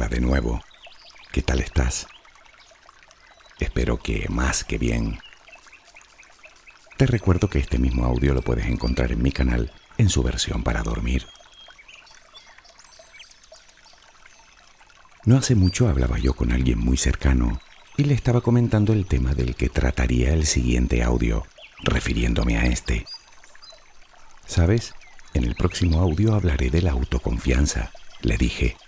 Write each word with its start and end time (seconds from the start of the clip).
Hola 0.00 0.08
de 0.08 0.20
nuevo. 0.22 0.62
¿Qué 1.30 1.42
tal 1.42 1.60
estás? 1.60 2.06
Espero 3.58 3.98
que 3.98 4.26
más 4.30 4.64
que 4.64 4.78
bien. 4.78 5.18
Te 6.96 7.04
recuerdo 7.04 7.50
que 7.50 7.58
este 7.58 7.78
mismo 7.78 8.06
audio 8.06 8.32
lo 8.32 8.40
puedes 8.40 8.64
encontrar 8.64 9.12
en 9.12 9.22
mi 9.22 9.30
canal 9.30 9.70
en 9.98 10.08
su 10.08 10.22
versión 10.22 10.62
para 10.62 10.82
dormir. 10.82 11.26
No 15.26 15.36
hace 15.36 15.54
mucho 15.54 15.86
hablaba 15.86 16.18
yo 16.18 16.32
con 16.32 16.50
alguien 16.50 16.78
muy 16.78 16.96
cercano 16.96 17.60
y 17.98 18.04
le 18.04 18.14
estaba 18.14 18.40
comentando 18.40 18.94
el 18.94 19.04
tema 19.04 19.34
del 19.34 19.54
que 19.54 19.68
trataría 19.68 20.32
el 20.32 20.46
siguiente 20.46 21.02
audio, 21.02 21.46
refiriéndome 21.82 22.56
a 22.56 22.64
este. 22.64 23.04
¿Sabes? 24.46 24.94
En 25.34 25.44
el 25.44 25.54
próximo 25.56 26.00
audio 26.00 26.34
hablaré 26.34 26.70
de 26.70 26.80
la 26.80 26.92
autoconfianza, 26.92 27.92
le 28.22 28.38
dije. 28.38 28.78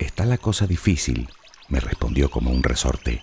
Está 0.00 0.24
la 0.24 0.38
cosa 0.38 0.66
difícil, 0.66 1.28
me 1.68 1.78
respondió 1.78 2.30
como 2.30 2.50
un 2.50 2.62
resorte. 2.62 3.22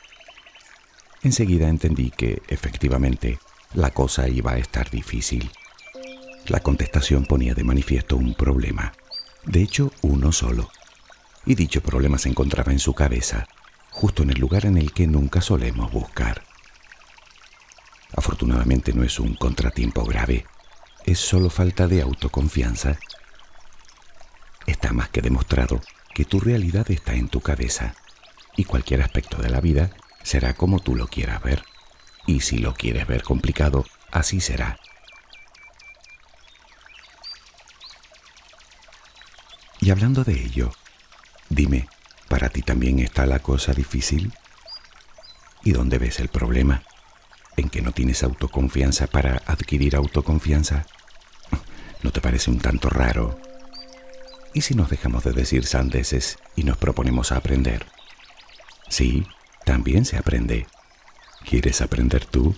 Enseguida 1.23 1.67
entendí 1.67 2.11
que, 2.11 2.43
efectivamente, 2.49 3.39
la 3.73 3.89
cosa 3.89 4.29
iba 4.29 4.51
a 4.51 4.57
estar 4.59 4.91
difícil. 4.91 5.51
La 6.45 6.59
contestación 6.59 7.25
ponía 7.25 7.55
de 7.55 7.63
manifiesto 7.63 8.15
un 8.15 8.35
problema, 8.35 8.93
de 9.43 9.63
hecho 9.63 9.91
uno 10.03 10.31
solo, 10.31 10.69
y 11.47 11.55
dicho 11.55 11.81
problema 11.81 12.19
se 12.19 12.29
encontraba 12.29 12.71
en 12.71 12.79
su 12.79 12.93
cabeza, 12.93 13.47
justo 13.89 14.21
en 14.21 14.29
el 14.29 14.39
lugar 14.39 14.67
en 14.67 14.77
el 14.77 14.93
que 14.93 15.07
nunca 15.07 15.41
solemos 15.41 15.91
buscar. 15.91 16.43
Afortunadamente 18.15 18.93
no 18.93 19.03
es 19.03 19.19
un 19.19 19.35
contratiempo 19.35 20.05
grave, 20.05 20.45
es 21.05 21.17
solo 21.17 21.49
falta 21.49 21.87
de 21.87 22.03
autoconfianza. 22.03 22.99
Está 24.67 24.93
más 24.93 25.09
que 25.09 25.21
demostrado 25.21 25.81
que 26.17 26.25
tu 26.25 26.39
realidad 26.39 26.89
está 26.89 27.13
en 27.13 27.29
tu 27.29 27.41
cabeza 27.41 27.93
y 28.55 28.63
cualquier 28.63 29.03
aspecto 29.03 29.37
de 29.37 29.51
la 29.51 29.61
vida 29.61 29.91
será 30.23 30.55
como 30.55 30.79
tú 30.79 30.95
lo 30.95 31.05
quieras 31.05 31.43
ver. 31.43 31.61
Y 32.25 32.41
si 32.41 32.57
lo 32.57 32.73
quieres 32.73 33.05
ver 33.05 33.21
complicado, 33.21 33.85
así 34.09 34.41
será. 34.41 34.79
Y 39.79 39.91
hablando 39.91 40.23
de 40.23 40.43
ello, 40.43 40.71
dime, 41.49 41.87
¿para 42.27 42.49
ti 42.49 42.63
también 42.63 42.97
está 42.97 43.27
la 43.27 43.37
cosa 43.37 43.73
difícil? 43.73 44.33
¿Y 45.63 45.71
dónde 45.71 45.99
ves 45.99 46.19
el 46.19 46.29
problema? 46.29 46.81
¿En 47.57 47.69
que 47.69 47.83
no 47.83 47.91
tienes 47.91 48.23
autoconfianza 48.23 49.05
para 49.05 49.43
adquirir 49.45 49.95
autoconfianza? 49.95 50.87
¿No 52.01 52.09
te 52.09 52.21
parece 52.21 52.49
un 52.49 52.57
tanto 52.57 52.89
raro? 52.89 53.39
¿Y 54.53 54.61
si 54.61 54.73
nos 54.73 54.89
dejamos 54.89 55.23
de 55.23 55.33
decir 55.33 55.65
sandeces 55.65 56.37
y 56.55 56.63
nos 56.63 56.77
proponemos 56.77 57.31
a 57.31 57.37
aprender? 57.37 57.85
Sí, 58.89 59.27
también 59.65 60.05
se 60.05 60.17
aprende. 60.17 60.65
¿Quieres 61.45 61.81
aprender 61.81 62.25
tú? 62.25 62.55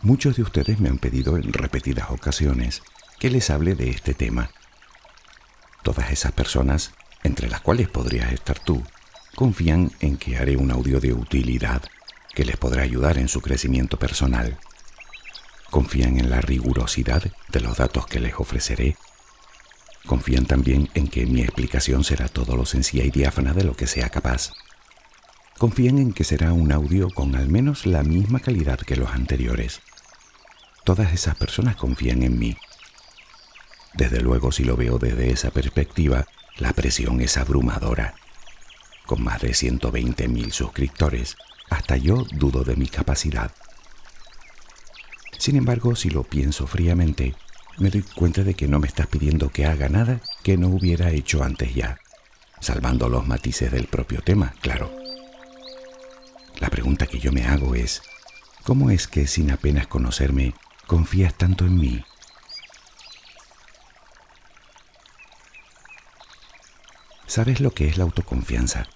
Muchos 0.00 0.36
de 0.36 0.42
ustedes 0.42 0.80
me 0.80 0.88
han 0.88 0.98
pedido 0.98 1.36
en 1.36 1.52
repetidas 1.52 2.10
ocasiones 2.10 2.82
que 3.20 3.30
les 3.30 3.50
hable 3.50 3.76
de 3.76 3.90
este 3.90 4.14
tema. 4.14 4.50
Todas 5.84 6.10
esas 6.10 6.32
personas, 6.32 6.92
entre 7.22 7.48
las 7.48 7.60
cuales 7.60 7.88
podrías 7.88 8.32
estar 8.32 8.58
tú, 8.58 8.82
confían 9.36 9.92
en 10.00 10.16
que 10.16 10.36
haré 10.36 10.56
un 10.56 10.72
audio 10.72 10.98
de 10.98 11.12
utilidad 11.12 11.82
que 12.34 12.44
les 12.44 12.56
podrá 12.56 12.82
ayudar 12.82 13.18
en 13.18 13.28
su 13.28 13.40
crecimiento 13.40 13.98
personal. 13.98 14.58
Confían 15.72 16.18
en 16.18 16.28
la 16.28 16.42
rigurosidad 16.42 17.22
de 17.48 17.60
los 17.60 17.78
datos 17.78 18.06
que 18.06 18.20
les 18.20 18.34
ofreceré. 18.34 18.94
Confían 20.04 20.44
también 20.44 20.90
en 20.92 21.08
que 21.08 21.24
mi 21.24 21.40
explicación 21.40 22.04
será 22.04 22.28
todo 22.28 22.58
lo 22.58 22.66
sencilla 22.66 23.04
y 23.04 23.10
diáfana 23.10 23.54
de 23.54 23.64
lo 23.64 23.74
que 23.74 23.86
sea 23.86 24.10
capaz. 24.10 24.50
Confían 25.56 25.96
en 25.96 26.12
que 26.12 26.24
será 26.24 26.52
un 26.52 26.72
audio 26.72 27.08
con 27.08 27.34
al 27.36 27.48
menos 27.48 27.86
la 27.86 28.02
misma 28.02 28.40
calidad 28.40 28.78
que 28.80 28.96
los 28.96 29.12
anteriores. 29.12 29.80
Todas 30.84 31.14
esas 31.14 31.36
personas 31.36 31.76
confían 31.76 32.22
en 32.22 32.38
mí. 32.38 32.54
Desde 33.94 34.20
luego, 34.20 34.52
si 34.52 34.64
lo 34.64 34.76
veo 34.76 34.98
desde 34.98 35.30
esa 35.30 35.52
perspectiva, 35.52 36.26
la 36.58 36.74
presión 36.74 37.22
es 37.22 37.38
abrumadora. 37.38 38.14
Con 39.06 39.24
más 39.24 39.40
de 39.40 39.52
120.000 39.52 40.50
suscriptores, 40.52 41.38
hasta 41.70 41.96
yo 41.96 42.26
dudo 42.34 42.62
de 42.62 42.76
mi 42.76 42.88
capacidad. 42.88 43.52
Sin 45.42 45.56
embargo, 45.56 45.96
si 45.96 46.08
lo 46.08 46.22
pienso 46.22 46.68
fríamente, 46.68 47.34
me 47.76 47.90
doy 47.90 48.02
cuenta 48.02 48.44
de 48.44 48.54
que 48.54 48.68
no 48.68 48.78
me 48.78 48.86
estás 48.86 49.08
pidiendo 49.08 49.50
que 49.50 49.66
haga 49.66 49.88
nada 49.88 50.20
que 50.44 50.56
no 50.56 50.68
hubiera 50.68 51.10
hecho 51.10 51.42
antes 51.42 51.74
ya, 51.74 51.98
salvando 52.60 53.08
los 53.08 53.26
matices 53.26 53.72
del 53.72 53.88
propio 53.88 54.20
tema, 54.20 54.54
claro. 54.60 54.94
La 56.60 56.70
pregunta 56.70 57.08
que 57.08 57.18
yo 57.18 57.32
me 57.32 57.44
hago 57.44 57.74
es, 57.74 58.02
¿cómo 58.62 58.90
es 58.90 59.08
que 59.08 59.26
sin 59.26 59.50
apenas 59.50 59.88
conocerme 59.88 60.54
confías 60.86 61.34
tanto 61.34 61.66
en 61.66 61.76
mí? 61.76 62.04
¿Sabes 67.26 67.58
lo 67.58 67.72
que 67.72 67.88
es 67.88 67.98
la 67.98 68.04
autoconfianza? 68.04 68.86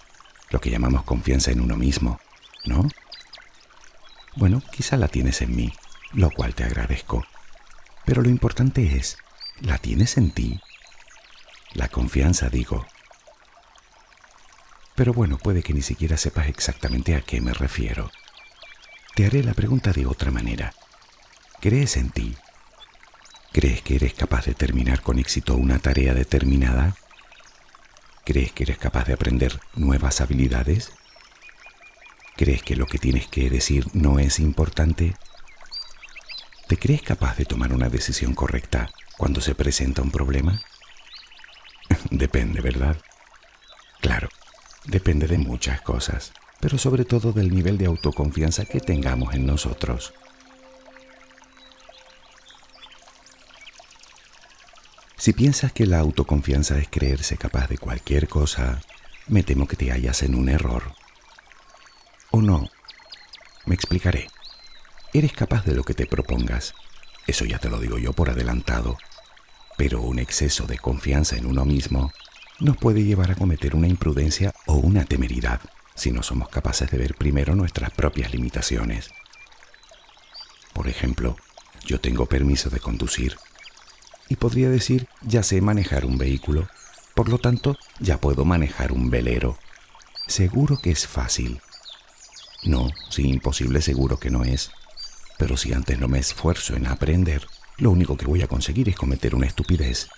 Lo 0.50 0.60
que 0.60 0.70
llamamos 0.70 1.02
confianza 1.02 1.50
en 1.50 1.60
uno 1.60 1.76
mismo, 1.76 2.20
¿no? 2.66 2.88
Bueno, 4.36 4.62
quizá 4.70 4.96
la 4.96 5.08
tienes 5.08 5.42
en 5.42 5.56
mí, 5.56 5.72
lo 6.12 6.31
cual 6.31 6.55
te 6.55 6.65
agradezco. 6.65 7.25
Pero 8.05 8.22
lo 8.22 8.28
importante 8.28 8.97
es, 8.97 9.19
¿la 9.61 9.78
tienes 9.78 10.17
en 10.17 10.31
ti? 10.31 10.61
La 11.75 11.89
confianza, 11.89 12.49
digo. 12.49 12.87
Pero 14.94 15.12
bueno, 15.12 15.39
puede 15.39 15.62
que 15.62 15.75
ni 15.75 15.83
siquiera 15.83 16.17
sepas 16.17 16.49
exactamente 16.49 17.15
a 17.15 17.21
qué 17.21 17.41
me 17.41 17.53
refiero. 17.53 18.11
Te 19.15 19.27
haré 19.27 19.43
la 19.43 19.55
pregunta 19.55 19.93
de 19.93 20.06
otra 20.06 20.31
manera. 20.31 20.72
¿Crees 21.61 21.97
en 21.97 22.11
ti? 22.11 22.37
¿Crees 23.53 23.83
que 23.83 23.97
eres 23.97 24.15
capaz 24.15 24.47
de 24.47 24.55
terminar 24.55 25.03
con 25.03 25.19
éxito 25.19 25.56
una 25.56 25.78
tarea 25.78 26.15
determinada? 26.15 26.94
¿Crees 28.25 28.53
que 28.53 28.65
eres 28.65 28.78
capaz 28.78 29.05
de 29.05 29.15
aprender 29.15 29.61
nuevas 29.75 30.21
habilidades? 30.21 30.93
¿Crees 32.37 32.62
que 32.62 32.77
lo 32.77 32.87
que 32.87 32.99
tienes 32.99 33.28
que 33.28 33.49
decir 33.49 33.87
no 33.94 34.19
es 34.19 34.38
importante? 34.41 35.15
¿Te 36.66 36.77
crees 36.77 37.03
capaz 37.03 37.37
de 37.37 37.44
tomar 37.44 37.72
una 37.72 37.88
decisión 37.88 38.34
correcta 38.34 38.91
cuando 39.16 39.41
se 39.41 39.54
presenta 39.54 40.03
un 40.03 40.10
problema? 40.10 40.60
depende, 42.10 42.60
¿verdad? 42.60 42.97
Claro, 44.00 44.28
depende 44.84 45.28
de 45.28 45.38
muchas 45.38 45.81
cosas, 45.81 46.32
pero 46.60 46.76
sobre 46.76 47.05
todo 47.05 47.32
del 47.32 47.55
nivel 47.55 47.78
de 47.78 47.87
autoconfianza 47.87 48.65
que 48.65 48.81
tengamos 48.81 49.34
en 49.34 49.47
nosotros. 49.47 50.12
Si 55.16 55.32
piensas 55.32 55.72
que 55.72 55.87
la 55.87 56.00
autoconfianza 56.00 56.78
es 56.78 56.88
creerse 56.88 57.37
capaz 57.37 57.69
de 57.69 57.78
cualquier 57.78 58.28
cosa, 58.28 58.81
me 59.28 59.44
temo 59.44 59.69
que 59.69 59.76
te 59.76 59.93
hallas 59.93 60.25
en 60.25 60.34
un 60.34 60.49
error. 60.49 60.94
¿O 62.32 62.43
no? 62.43 62.69
Me 63.66 63.75
explicaré. 63.76 64.28
Eres 65.16 65.32
capaz 65.32 65.65
de 65.65 65.75
lo 65.75 65.82
que 65.82 65.94
te 65.94 66.04
propongas. 66.04 66.75
Eso 67.27 67.47
ya 67.47 67.59
te 67.59 67.71
lo 67.71 67.81
digo 67.81 67.97
yo 67.97 68.12
por 68.12 68.28
adelantado. 68.28 68.99
Pero 69.78 70.03
un 70.03 70.19
exceso 70.19 70.66
de 70.66 70.77
confianza 70.77 71.38
en 71.38 71.47
uno 71.47 71.65
mismo 71.65 72.12
nos 72.60 72.77
puede 72.77 73.03
llevar 73.03 73.31
a 73.31 73.34
cometer 73.34 73.75
una 73.75 73.88
imprudencia 73.88 74.53
o 74.66 74.75
una 74.75 75.06
temeridad 75.06 75.62
si 75.94 76.12
no 76.12 76.22
somos 76.22 76.50
capaces 76.50 76.91
de 76.91 76.99
ver 76.99 77.15
primero 77.15 77.55
nuestras 77.55 77.93
propias 77.93 78.31
limitaciones. 78.34 79.09
Por 80.75 80.87
ejemplo, 80.87 81.38
yo 81.87 81.99
tengo 81.99 82.26
permiso 82.26 82.69
de 82.69 82.81
conducir 82.81 83.38
y 84.29 84.37
podría 84.37 84.69
decir 84.69 85.08
ya 85.23 85.43
sé 85.43 85.62
manejar 85.62 86.05
un 86.05 86.19
vehículo, 86.19 86.69
por 87.14 87.31
lo 87.31 87.38
tanto 87.38 87.79
ya 88.00 88.20
puedo 88.20 88.44
manejar 88.44 88.93
un 88.93 89.08
velero. 89.08 89.56
Seguro 90.26 90.76
que 90.76 90.90
es 90.90 91.06
fácil. 91.06 91.62
No, 92.64 92.90
sí, 93.08 93.26
imposible 93.26 93.81
seguro 93.81 94.19
que 94.19 94.29
no 94.29 94.44
es. 94.44 94.73
Pero 95.38 95.56
si 95.56 95.73
antes 95.73 95.99
no 95.99 96.09
me 96.09 96.19
esfuerzo 96.19 96.77
en 96.77 96.87
aprender, 96.87 97.47
lo 97.79 97.91
único 97.91 98.17
que 98.17 98.27
voy 98.27 98.43
a 98.43 98.49
conseguir 98.49 98.88
es 98.88 98.97
cometer 98.97 99.35
una 99.35 99.47
estupidez. 99.47 100.09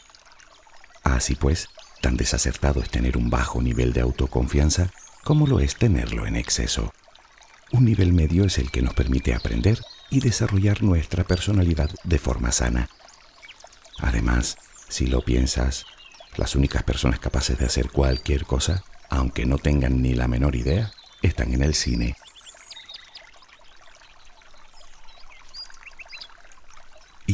Así 1.03 1.35
pues, 1.35 1.69
tan 2.01 2.17
desacertado 2.17 2.81
es 2.81 2.91
tener 2.91 3.17
un 3.17 3.31
bajo 3.31 3.61
nivel 3.61 3.93
de 3.93 4.01
autoconfianza 4.01 4.91
como 5.25 5.47
lo 5.47 5.61
es 5.61 5.77
tenerlo 5.77 6.27
en 6.27 6.37
exceso. 6.37 6.93
Un 7.73 7.85
nivel 7.85 8.13
medio 8.13 8.45
es 8.45 8.59
el 8.59 8.71
que 8.71 8.81
nos 8.81 8.95
permite 8.95 9.35
aprender 9.35 9.79
y 10.11 10.21
desarrollar 10.21 10.83
nuestra 10.83 11.25
personalidad 11.25 11.91
de 12.05 12.19
forma 12.19 12.51
sana. 12.53 12.89
Además, 13.99 14.57
si 14.89 15.07
lo 15.07 15.21
piensas, 15.23 15.85
las 16.37 16.55
únicas 16.55 16.83
personas 16.83 17.19
capaces 17.19 17.59
de 17.59 17.67
hacer 17.67 17.91
cualquier 17.91 18.47
cosa, 18.47 18.85
aunque 19.11 19.45
no 19.45 19.59
tengan 19.59 20.01
ni 20.01 20.15
la 20.15 20.29
menor 20.29 20.57
idea, 20.57 20.93
están 21.21 21.53
en 21.53 21.63
el 21.63 21.75
cine. 21.75 22.17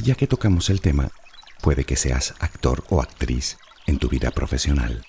Ya 0.05 0.15
que 0.15 0.27
tocamos 0.27 0.71
el 0.71 0.81
tema, 0.81 1.11
Puede 1.65 1.85
que 1.85 1.97
seas 1.97 2.35
actor 2.41 2.85
o 2.91 3.01
actriz 3.01 3.57
en 3.87 3.99
tu 3.99 4.11
vida 4.11 4.31
profesional, 4.33 5.03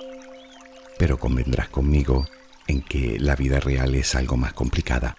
pero 0.98 1.20
convendrás 1.20 1.68
conmigo 1.68 2.26
en 2.68 2.82
que 2.82 3.20
la 3.20 3.36
vida 3.36 3.60
real 3.60 3.94
es 3.94 4.16
algo 4.16 4.38
más 4.38 4.54
complicada, 4.54 5.18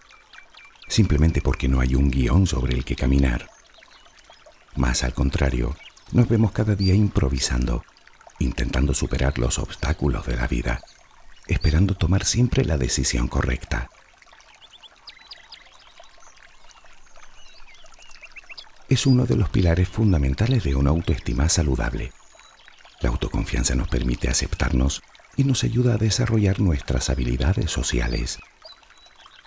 simplemente 0.88 1.42
porque 1.42 1.68
no 1.68 1.80
hay 1.80 1.94
un 1.94 2.10
guion 2.10 2.46
sobre 2.46 2.72
el 2.72 2.86
que 2.86 2.96
caminar. 2.96 3.50
Más 4.76 5.04
al 5.04 5.12
contrario, 5.12 5.76
nos 6.10 6.26
vemos 6.26 6.52
cada 6.52 6.74
día 6.74 6.94
improvisando, 6.94 7.84
intentando 8.38 8.94
superar 8.94 9.38
los 9.38 9.58
obstáculos 9.58 10.24
de 10.24 10.36
la 10.36 10.46
vida, 10.46 10.80
esperando 11.48 11.96
tomar 11.96 12.24
siempre 12.24 12.64
la 12.64 12.78
decisión 12.78 13.28
correcta. 13.28 13.90
Es 18.88 19.04
uno 19.04 19.26
de 19.26 19.36
los 19.36 19.48
pilares 19.48 19.88
fundamentales 19.88 20.62
de 20.62 20.76
una 20.76 20.90
autoestima 20.90 21.48
saludable. 21.48 22.12
La 23.00 23.08
autoconfianza 23.08 23.74
nos 23.74 23.88
permite 23.88 24.28
aceptarnos 24.28 25.02
y 25.36 25.42
nos 25.42 25.64
ayuda 25.64 25.94
a 25.94 25.98
desarrollar 25.98 26.60
nuestras 26.60 27.10
habilidades 27.10 27.70
sociales. 27.70 28.38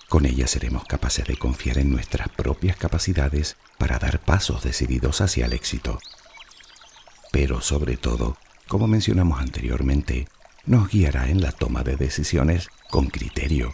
Con 0.09 0.25
ella 0.25 0.45
seremos 0.45 0.83
capaces 0.83 1.25
de 1.25 1.38
confiar 1.38 1.77
en 1.77 1.89
nuestras 1.89 2.27
propias 2.30 2.75
capacidades 2.75 3.56
para 3.77 3.97
dar 3.97 4.19
pasos 4.19 4.62
decididos 4.62 5.21
hacia 5.21 5.45
el 5.45 5.53
éxito. 5.53 6.00
Pero 7.31 7.62
sobre 7.62 7.95
todo, 7.95 8.38
como 8.68 8.88
mencionamos 8.88 9.39
anteriormente, 9.39 10.27
nos 10.65 10.89
guiará 10.89 11.30
en 11.30 11.41
la 11.41 11.53
toma 11.53 11.83
de 11.83 11.95
decisiones 11.95 12.68
con 12.89 13.07
criterio. 13.07 13.74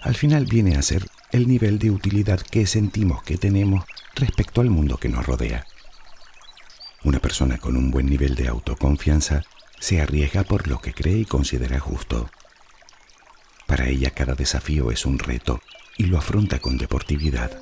Al 0.00 0.14
final 0.14 0.46
viene 0.46 0.76
a 0.76 0.82
ser 0.82 1.06
el 1.32 1.46
nivel 1.46 1.78
de 1.78 1.90
utilidad 1.90 2.40
que 2.40 2.66
sentimos 2.66 3.22
que 3.22 3.36
tenemos 3.36 3.84
respecto 4.14 4.60
al 4.60 4.70
mundo 4.70 4.96
que 4.96 5.08
nos 5.08 5.26
rodea. 5.26 5.66
Una 7.02 7.18
persona 7.18 7.58
con 7.58 7.76
un 7.76 7.90
buen 7.90 8.06
nivel 8.06 8.34
de 8.34 8.48
autoconfianza 8.48 9.42
se 9.78 10.00
arriesga 10.00 10.44
por 10.44 10.68
lo 10.68 10.80
que 10.80 10.94
cree 10.94 11.18
y 11.18 11.24
considera 11.24 11.78
justo. 11.80 12.30
Para 13.66 13.88
ella 13.88 14.10
cada 14.10 14.34
desafío 14.34 14.90
es 14.90 15.04
un 15.04 15.18
reto 15.18 15.60
y 15.98 16.04
lo 16.04 16.18
afronta 16.18 16.60
con 16.60 16.78
deportividad. 16.78 17.60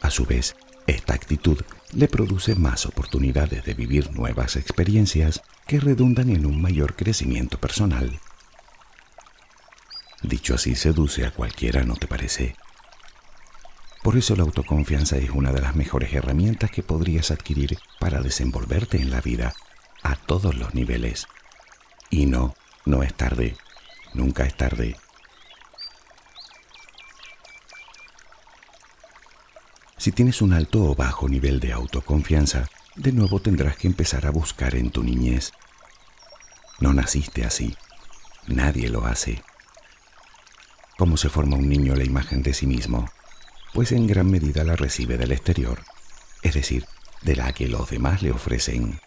A 0.00 0.10
su 0.10 0.24
vez, 0.24 0.56
esta 0.86 1.14
actitud 1.14 1.60
le 1.92 2.08
produce 2.08 2.54
más 2.54 2.86
oportunidades 2.86 3.64
de 3.64 3.74
vivir 3.74 4.10
nuevas 4.12 4.56
experiencias 4.56 5.42
que 5.66 5.80
redundan 5.80 6.30
en 6.30 6.46
un 6.46 6.62
mayor 6.62 6.96
crecimiento 6.96 7.58
personal. 7.58 8.18
Dicho 10.22 10.54
así, 10.54 10.74
seduce 10.74 11.26
a 11.26 11.30
cualquiera, 11.30 11.84
¿no 11.84 11.96
te 11.96 12.06
parece? 12.06 12.56
Por 14.02 14.16
eso 14.16 14.36
la 14.36 14.44
autoconfianza 14.44 15.16
es 15.16 15.30
una 15.30 15.52
de 15.52 15.60
las 15.60 15.74
mejores 15.74 16.12
herramientas 16.12 16.70
que 16.70 16.82
podrías 16.82 17.30
adquirir 17.30 17.78
para 17.98 18.20
desenvolverte 18.20 19.00
en 19.00 19.10
la 19.10 19.20
vida 19.20 19.54
a 20.02 20.16
todos 20.16 20.54
los 20.54 20.74
niveles. 20.74 21.26
Y 22.10 22.26
no, 22.26 22.54
no 22.84 23.02
es 23.02 23.12
tarde, 23.14 23.56
nunca 24.14 24.44
es 24.44 24.56
tarde. 24.56 24.96
Si 29.98 30.12
tienes 30.12 30.40
un 30.40 30.52
alto 30.52 30.84
o 30.84 30.94
bajo 30.94 31.28
nivel 31.28 31.58
de 31.58 31.72
autoconfianza, 31.72 32.68
de 32.94 33.12
nuevo 33.12 33.40
tendrás 33.40 33.76
que 33.76 33.88
empezar 33.88 34.26
a 34.26 34.30
buscar 34.30 34.74
en 34.76 34.90
tu 34.90 35.02
niñez. 35.02 35.52
No 36.80 36.94
naciste 36.94 37.44
así, 37.44 37.76
nadie 38.46 38.88
lo 38.88 39.04
hace. 39.04 39.42
¿Cómo 40.96 41.16
se 41.16 41.28
forma 41.28 41.56
un 41.56 41.68
niño 41.68 41.94
la 41.94 42.04
imagen 42.04 42.42
de 42.42 42.54
sí 42.54 42.66
mismo? 42.66 43.08
Pues 43.74 43.92
en 43.92 44.06
gran 44.06 44.30
medida 44.30 44.64
la 44.64 44.76
recibe 44.76 45.18
del 45.18 45.32
exterior, 45.32 45.82
es 46.42 46.54
decir, 46.54 46.86
de 47.22 47.36
la 47.36 47.52
que 47.52 47.68
los 47.68 47.90
demás 47.90 48.22
le 48.22 48.30
ofrecen. 48.30 49.00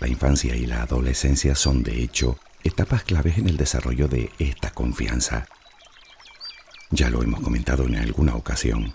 La 0.00 0.08
infancia 0.08 0.54
y 0.54 0.66
la 0.66 0.82
adolescencia 0.82 1.54
son, 1.54 1.82
de 1.82 2.02
hecho, 2.02 2.38
etapas 2.62 3.02
claves 3.02 3.38
en 3.38 3.48
el 3.48 3.56
desarrollo 3.56 4.08
de 4.08 4.30
esta 4.38 4.70
confianza. 4.70 5.46
Ya 6.90 7.10
lo 7.10 7.22
hemos 7.22 7.40
comentado 7.40 7.84
en 7.84 7.96
alguna 7.96 8.34
ocasión. 8.34 8.94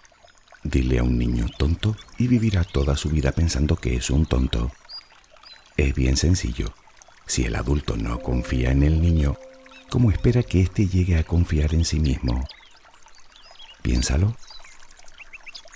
Dile 0.63 0.99
a 0.99 1.03
un 1.03 1.17
niño 1.17 1.47
tonto 1.57 1.95
y 2.17 2.27
vivirá 2.27 2.63
toda 2.63 2.95
su 2.95 3.09
vida 3.09 3.33
pensando 3.33 3.75
que 3.75 3.95
es 3.95 4.09
un 4.09 4.25
tonto. 4.25 4.71
Es 5.75 5.93
bien 5.93 6.15
sencillo. 6.15 6.73
Si 7.27 7.43
el 7.43 7.55
adulto 7.55 7.97
no 7.97 8.19
confía 8.19 8.71
en 8.71 8.83
el 8.83 9.01
niño, 9.01 9.37
¿cómo 9.89 10.09
espera 10.09 10.41
que 10.41 10.61
éste 10.61 10.87
llegue 10.87 11.17
a 11.17 11.23
confiar 11.23 11.73
en 11.73 11.83
sí 11.83 11.99
mismo? 11.99 12.47
Piénsalo. 13.83 14.35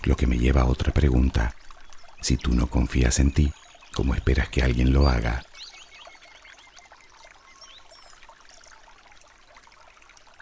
Lo 0.04 0.16
que 0.16 0.26
me 0.26 0.40
lleva 0.40 0.62
a 0.62 0.66
otra 0.66 0.92
pregunta. 0.92 1.54
Si 2.22 2.38
tú 2.38 2.56
no 2.56 2.68
confías 2.68 3.20
en 3.20 3.32
ti, 3.32 3.54
¿Cómo 3.98 4.14
esperas 4.14 4.50
que 4.50 4.62
alguien 4.62 4.94
lo 4.94 5.10
haga? 5.10 5.42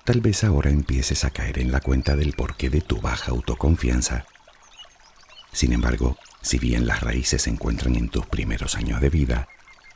Tal 0.04 0.20
vez 0.20 0.44
ahora 0.44 0.72
empieces 0.72 1.24
a 1.24 1.30
caer 1.30 1.60
en 1.60 1.72
la 1.72 1.80
cuenta 1.80 2.18
del 2.18 2.34
porqué 2.34 2.70
de 2.70 2.82
tu 2.82 3.00
baja 3.00 3.32
autoconfianza. 3.32 4.26
Sin 5.54 5.72
embargo, 5.72 6.18
si 6.42 6.60
bien 6.60 6.86
las 6.86 7.00
raíces 7.00 7.44
se 7.44 7.50
encuentran 7.50 7.96
en 7.96 8.10
tus 8.10 8.26
primeros 8.26 8.76
años 8.76 9.00
de 9.00 9.10
vida, 9.10 9.48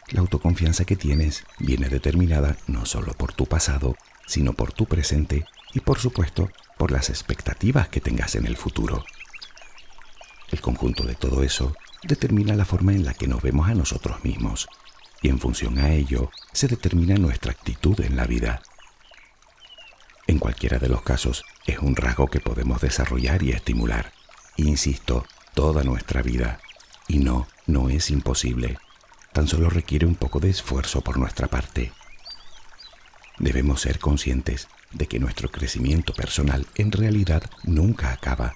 la 0.08 0.22
autoconfianza 0.22 0.86
que 0.86 0.96
tienes 0.96 1.44
viene 1.58 1.90
determinada 1.90 2.56
no 2.68 2.86
solo 2.86 3.14
por 3.14 3.34
tu 3.34 3.46
pasado, 3.46 3.98
sino 4.26 4.54
por 4.54 4.72
tu 4.72 4.86
presente 4.86 5.44
y 5.74 5.82
por 5.82 6.00
supuesto 6.00 6.52
por 6.78 6.92
las 6.92 7.10
expectativas 7.10 7.90
que 7.90 8.02
tengas 8.02 8.36
en 8.36 8.46
el 8.46 8.58
futuro. 8.58 9.04
El 10.52 10.62
conjunto 10.62 11.04
de 11.04 11.16
todo 11.16 11.44
eso 11.44 11.76
determina 12.04 12.56
la 12.56 12.66
forma 12.66 12.94
en 12.94 13.06
la 13.06 13.14
que 13.14 13.28
nos 13.28 13.42
vemos 13.42 13.70
a 13.70 13.76
nosotros 13.76 14.24
mismos 14.24 14.68
y 15.22 15.30
en 15.30 15.40
función 15.40 15.78
a 15.80 15.92
ello 15.92 16.32
se 16.54 16.68
determina 16.68 17.16
nuestra 17.16 17.52
actitud 17.52 18.00
en 18.02 18.16
la 18.16 18.26
vida. 18.26 18.62
En 20.28 20.40
cualquiera 20.40 20.80
de 20.80 20.90
los 20.90 21.02
casos 21.02 21.44
es 21.66 21.80
un 21.80 21.96
rasgo 21.96 22.28
que 22.28 22.40
podemos 22.40 22.82
desarrollar 22.82 23.44
y 23.44 23.52
estimular, 23.52 24.14
insisto, 24.58 25.26
toda 25.54 25.84
nuestra 25.84 26.22
vida. 26.22 26.60
Y 27.08 27.18
no, 27.20 27.48
no 27.66 27.90
es 27.90 28.12
imposible, 28.12 28.78
tan 29.34 29.48
solo 29.48 29.70
requiere 29.70 30.06
un 30.06 30.16
poco 30.16 30.40
de 30.40 30.50
esfuerzo 30.50 31.02
por 31.02 31.18
nuestra 31.18 31.48
parte. 31.48 31.92
Debemos 33.40 33.82
ser 33.82 34.00
conscientes 34.00 34.68
de 34.92 35.08
que 35.08 35.20
nuestro 35.20 35.50
crecimiento 35.50 36.14
personal 36.14 36.66
en 36.76 36.92
realidad 36.92 37.44
nunca 37.64 38.12
acaba 38.12 38.54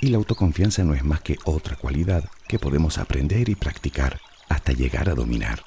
y 0.00 0.08
la 0.08 0.18
autoconfianza 0.18 0.84
no 0.84 0.94
es 0.94 1.04
más 1.04 1.20
que 1.20 1.38
otra 1.44 1.76
cualidad 1.76 2.24
que 2.48 2.58
podemos 2.58 2.98
aprender 2.98 3.48
y 3.48 3.54
practicar 3.54 4.20
hasta 4.48 4.72
llegar 4.72 5.08
a 5.08 5.14
dominar. 5.14 5.62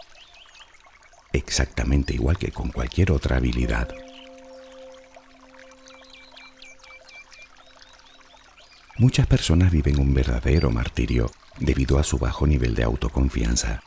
Exactamente 1.33 2.13
igual 2.13 2.37
que 2.37 2.51
con 2.51 2.69
cualquier 2.69 3.11
otra 3.11 3.37
habilidad. 3.37 3.89
Muchas 8.97 9.27
personas 9.27 9.71
viven 9.71 9.99
un 9.99 10.13
verdadero 10.13 10.71
martirio 10.71 11.31
debido 11.59 11.99
a 11.99 12.03
su 12.03 12.17
bajo 12.17 12.47
nivel 12.47 12.75
de 12.75 12.83
autoconfianza. 12.83 13.83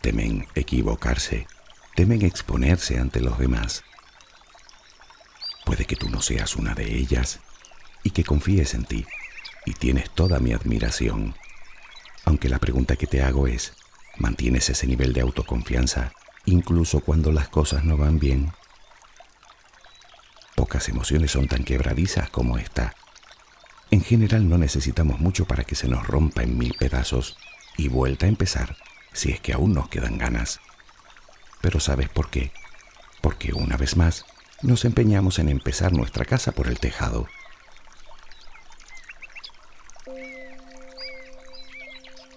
Temen 0.00 0.46
equivocarse, 0.56 1.46
temen 1.94 2.22
exponerse 2.22 2.98
ante 2.98 3.20
los 3.20 3.38
demás. 3.38 3.84
Puede 5.64 5.84
que 5.84 5.96
tú 5.96 6.10
no 6.10 6.22
seas 6.22 6.56
una 6.56 6.74
de 6.74 6.96
ellas 6.96 7.40
y 8.02 8.10
que 8.10 8.24
confíes 8.24 8.74
en 8.74 8.84
ti 8.84 9.06
y 9.64 9.72
tienes 9.74 10.10
toda 10.10 10.40
mi 10.40 10.52
admiración. 10.52 11.34
Aunque 12.24 12.48
la 12.48 12.58
pregunta 12.58 12.96
que 12.96 13.06
te 13.06 13.22
hago 13.22 13.46
es, 13.46 13.74
¿mantienes 14.18 14.68
ese 14.70 14.86
nivel 14.86 15.12
de 15.12 15.20
autoconfianza 15.20 16.12
incluso 16.44 17.00
cuando 17.00 17.30
las 17.30 17.48
cosas 17.48 17.84
no 17.84 17.96
van 17.96 18.18
bien? 18.18 18.52
Pocas 20.56 20.88
emociones 20.88 21.30
son 21.30 21.48
tan 21.48 21.64
quebradizas 21.64 22.30
como 22.30 22.58
esta. 22.58 22.94
En 23.90 24.02
general 24.02 24.48
no 24.48 24.58
necesitamos 24.58 25.20
mucho 25.20 25.46
para 25.46 25.64
que 25.64 25.74
se 25.74 25.88
nos 25.88 26.06
rompa 26.06 26.42
en 26.42 26.58
mil 26.58 26.74
pedazos 26.74 27.36
y 27.76 27.88
vuelta 27.88 28.26
a 28.26 28.28
empezar 28.28 28.76
si 29.12 29.30
es 29.30 29.40
que 29.40 29.52
aún 29.52 29.74
nos 29.74 29.88
quedan 29.88 30.18
ganas. 30.18 30.60
Pero 31.60 31.80
¿sabes 31.80 32.08
por 32.08 32.30
qué? 32.30 32.52
Porque 33.20 33.52
una 33.52 33.76
vez 33.76 33.96
más 33.96 34.24
nos 34.62 34.84
empeñamos 34.84 35.38
en 35.38 35.48
empezar 35.48 35.92
nuestra 35.92 36.24
casa 36.24 36.52
por 36.52 36.68
el 36.68 36.78
tejado 36.78 37.28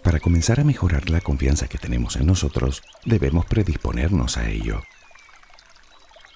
Para 0.05 0.19
comenzar 0.19 0.59
a 0.59 0.63
mejorar 0.63 1.09
la 1.09 1.19
confianza 1.19 1.67
que 1.67 1.79
tenemos 1.79 2.15
en 2.15 2.27
nosotros, 2.27 2.83
debemos 3.05 3.47
predisponernos 3.47 4.37
a 4.37 4.47
ello. 4.47 4.83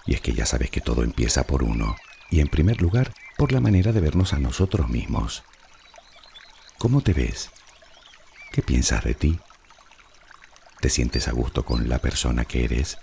Y 0.08 0.16
es 0.16 0.22
que 0.22 0.34
ya 0.34 0.48
sabes 0.48 0.72
que 0.72 0.82
todo 0.82 1.04
empieza 1.04 1.44
por 1.44 1.62
uno, 1.62 1.96
y 2.32 2.40
en 2.40 2.48
primer 2.48 2.82
lugar, 2.82 3.14
por 3.38 3.52
la 3.52 3.62
manera 3.62 3.92
de 3.92 4.02
vernos 4.02 4.34
a 4.34 4.40
nosotros 4.40 4.90
mismos. 4.90 5.44
¿Cómo 6.80 7.02
te 7.02 7.14
ves? 7.14 7.52
¿Qué 8.52 8.64
piensas 8.64 9.04
de 9.04 9.14
ti? 9.14 9.40
¿Te 10.82 10.90
sientes 10.90 11.28
a 11.28 11.32
gusto 11.32 11.64
con 11.64 11.90
la 11.90 12.00
persona 12.00 12.46
que 12.46 12.64
eres? 12.64 12.98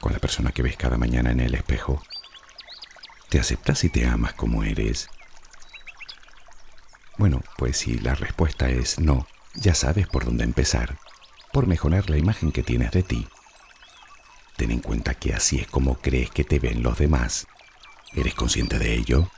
¿Con 0.00 0.12
la 0.12 0.18
persona 0.18 0.52
que 0.52 0.62
ves 0.62 0.76
cada 0.76 0.98
mañana 0.98 1.30
en 1.30 1.40
el 1.40 1.54
espejo? 1.54 2.02
¿Te 3.28 3.40
aceptas 3.40 3.84
y 3.84 3.88
te 3.88 4.06
amas 4.06 4.34
como 4.34 4.62
eres? 4.62 5.08
Bueno, 7.18 7.42
pues 7.56 7.78
si 7.78 7.98
la 7.98 8.14
respuesta 8.14 8.68
es 8.68 8.98
no, 8.98 9.26
ya 9.54 9.74
sabes 9.74 10.06
por 10.06 10.24
dónde 10.24 10.44
empezar, 10.44 10.98
por 11.52 11.66
mejorar 11.66 12.10
la 12.10 12.18
imagen 12.18 12.52
que 12.52 12.62
tienes 12.62 12.90
de 12.92 13.02
ti. 13.02 13.26
Ten 14.56 14.70
en 14.70 14.80
cuenta 14.80 15.14
que 15.14 15.34
así 15.34 15.58
es 15.58 15.66
como 15.66 15.96
crees 15.96 16.30
que 16.30 16.44
te 16.44 16.58
ven 16.58 16.82
los 16.82 16.98
demás. 16.98 17.46
¿Eres 18.14 18.34
consciente 18.34 18.78
de 18.78 18.94
ello? 18.94 19.30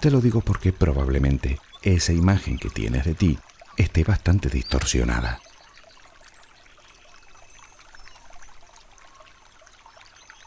Te 0.00 0.10
lo 0.10 0.20
digo 0.20 0.40
porque 0.40 0.72
probablemente 0.72 1.58
esa 1.82 2.12
imagen 2.12 2.58
que 2.58 2.70
tienes 2.70 3.04
de 3.04 3.14
ti 3.14 3.38
esté 3.76 4.04
bastante 4.04 4.48
distorsionada. 4.48 5.40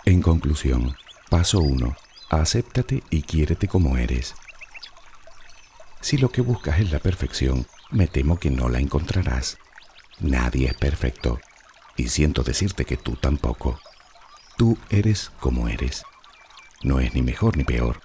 En 0.05 0.23
conclusión, 0.23 0.95
paso 1.29 1.59
1. 1.59 1.95
Acéptate 2.31 3.03
y 3.11 3.21
quiérete 3.21 3.67
como 3.67 3.97
eres. 3.97 4.33
Si 6.01 6.17
lo 6.17 6.31
que 6.31 6.41
buscas 6.41 6.79
es 6.79 6.91
la 6.91 6.97
perfección, 6.97 7.67
me 7.91 8.07
temo 8.07 8.39
que 8.39 8.49
no 8.49 8.67
la 8.67 8.79
encontrarás. 8.79 9.59
Nadie 10.19 10.67
es 10.67 10.73
perfecto, 10.73 11.39
y 11.95 12.09
siento 12.09 12.41
decirte 12.41 12.83
que 12.85 12.97
tú 12.97 13.15
tampoco. 13.15 13.79
Tú 14.57 14.75
eres 14.89 15.31
como 15.39 15.67
eres. 15.67 16.03
No 16.81 16.99
es 16.99 17.13
ni 17.13 17.21
mejor 17.21 17.55
ni 17.55 17.63
peor. 17.63 18.01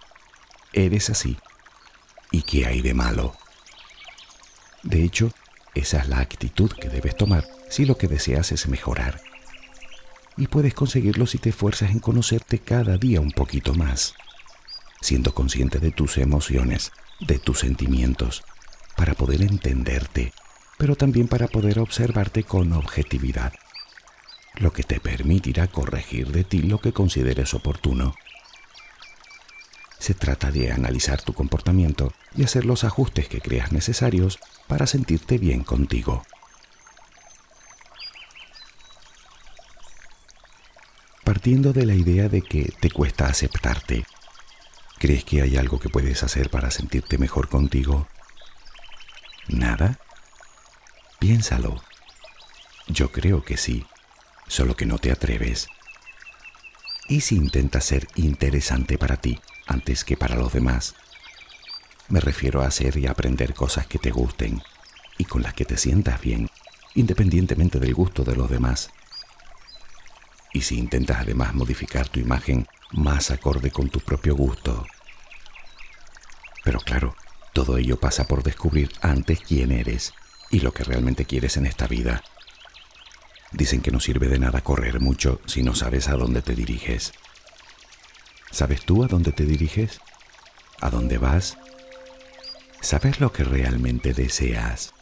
Eres 0.74 1.08
así. 1.08 1.38
¿Y 2.30 2.42
qué 2.42 2.66
hay 2.66 2.82
de 2.82 2.92
malo? 2.92 3.34
De 4.82 5.02
hecho, 5.02 5.30
esa 5.74 6.00
es 6.00 6.08
la 6.08 6.20
actitud 6.20 6.70
que 6.72 6.90
debes 6.90 7.16
tomar 7.16 7.44
si 7.70 7.86
lo 7.86 7.96
que 7.96 8.06
deseas 8.06 8.52
es 8.52 8.68
mejorar. 8.68 9.18
Y 10.36 10.48
puedes 10.48 10.74
conseguirlo 10.74 11.26
si 11.26 11.38
te 11.38 11.50
esfuerzas 11.50 11.90
en 11.90 11.98
conocerte 11.98 12.58
cada 12.58 12.98
día 12.98 13.20
un 13.20 13.30
poquito 13.30 13.74
más, 13.74 14.14
siendo 15.00 15.34
consciente 15.34 15.78
de 15.78 15.90
tus 15.90 16.18
emociones, 16.18 16.92
de 17.20 17.38
tus 17.38 17.60
sentimientos, 17.60 18.44
para 18.96 19.14
poder 19.14 19.42
entenderte, 19.42 20.32
pero 20.78 20.96
también 20.96 21.28
para 21.28 21.48
poder 21.48 21.78
observarte 21.78 22.44
con 22.44 22.72
objetividad, 22.72 23.54
lo 24.56 24.72
que 24.72 24.82
te 24.82 25.00
permitirá 25.00 25.68
corregir 25.68 26.32
de 26.32 26.44
ti 26.44 26.62
lo 26.62 26.80
que 26.80 26.92
consideres 26.92 27.54
oportuno. 27.54 28.14
Se 29.98 30.14
trata 30.14 30.50
de 30.50 30.70
analizar 30.70 31.22
tu 31.22 31.32
comportamiento 31.32 32.12
y 32.36 32.44
hacer 32.44 32.64
los 32.64 32.84
ajustes 32.84 33.28
que 33.28 33.40
creas 33.40 33.72
necesarios 33.72 34.38
para 34.66 34.86
sentirte 34.86 35.38
bien 35.38 35.64
contigo. 35.64 36.22
Partiendo 41.46 41.72
de 41.72 41.86
la 41.86 41.94
idea 41.94 42.28
de 42.28 42.42
que 42.42 42.72
te 42.80 42.90
cuesta 42.90 43.28
aceptarte, 43.28 44.04
¿crees 44.98 45.22
que 45.22 45.42
hay 45.42 45.56
algo 45.56 45.78
que 45.78 45.88
puedes 45.88 46.24
hacer 46.24 46.50
para 46.50 46.72
sentirte 46.72 47.18
mejor 47.18 47.48
contigo? 47.48 48.08
¿Nada? 49.46 50.00
Piénsalo. 51.20 51.84
Yo 52.88 53.12
creo 53.12 53.44
que 53.44 53.56
sí, 53.56 53.86
solo 54.48 54.74
que 54.74 54.86
no 54.86 54.98
te 54.98 55.12
atreves. 55.12 55.68
¿Y 57.08 57.20
si 57.20 57.36
intentas 57.36 57.84
ser 57.84 58.08
interesante 58.16 58.98
para 58.98 59.16
ti 59.16 59.38
antes 59.68 60.02
que 60.02 60.16
para 60.16 60.34
los 60.34 60.52
demás? 60.52 60.96
Me 62.08 62.18
refiero 62.18 62.62
a 62.62 62.66
hacer 62.66 62.96
y 62.96 63.06
aprender 63.06 63.54
cosas 63.54 63.86
que 63.86 64.00
te 64.00 64.10
gusten 64.10 64.64
y 65.16 65.26
con 65.26 65.42
las 65.42 65.54
que 65.54 65.64
te 65.64 65.76
sientas 65.76 66.20
bien, 66.20 66.50
independientemente 66.96 67.78
del 67.78 67.94
gusto 67.94 68.24
de 68.24 68.34
los 68.34 68.50
demás. 68.50 68.90
Y 70.52 70.62
si 70.62 70.78
intentas 70.78 71.18
además 71.20 71.54
modificar 71.54 72.08
tu 72.08 72.20
imagen 72.20 72.66
más 72.92 73.30
acorde 73.30 73.70
con 73.70 73.88
tu 73.90 74.00
propio 74.00 74.34
gusto. 74.34 74.86
Pero 76.64 76.80
claro, 76.80 77.16
todo 77.52 77.78
ello 77.78 77.98
pasa 77.98 78.24
por 78.26 78.42
descubrir 78.42 78.90
antes 79.00 79.40
quién 79.40 79.72
eres 79.72 80.12
y 80.50 80.60
lo 80.60 80.72
que 80.72 80.84
realmente 80.84 81.24
quieres 81.24 81.56
en 81.56 81.66
esta 81.66 81.86
vida. 81.86 82.22
Dicen 83.52 83.80
que 83.80 83.90
no 83.90 84.00
sirve 84.00 84.28
de 84.28 84.38
nada 84.38 84.60
correr 84.60 85.00
mucho 85.00 85.40
si 85.46 85.62
no 85.62 85.74
sabes 85.74 86.08
a 86.08 86.16
dónde 86.16 86.42
te 86.42 86.54
diriges. 86.54 87.12
¿Sabes 88.50 88.84
tú 88.84 89.04
a 89.04 89.06
dónde 89.06 89.32
te 89.32 89.44
diriges? 89.44 90.00
¿A 90.80 90.90
dónde 90.90 91.18
vas? 91.18 91.56
¿Sabes 92.80 93.20
lo 93.20 93.32
que 93.32 93.44
realmente 93.44 94.12
deseas? 94.12 94.92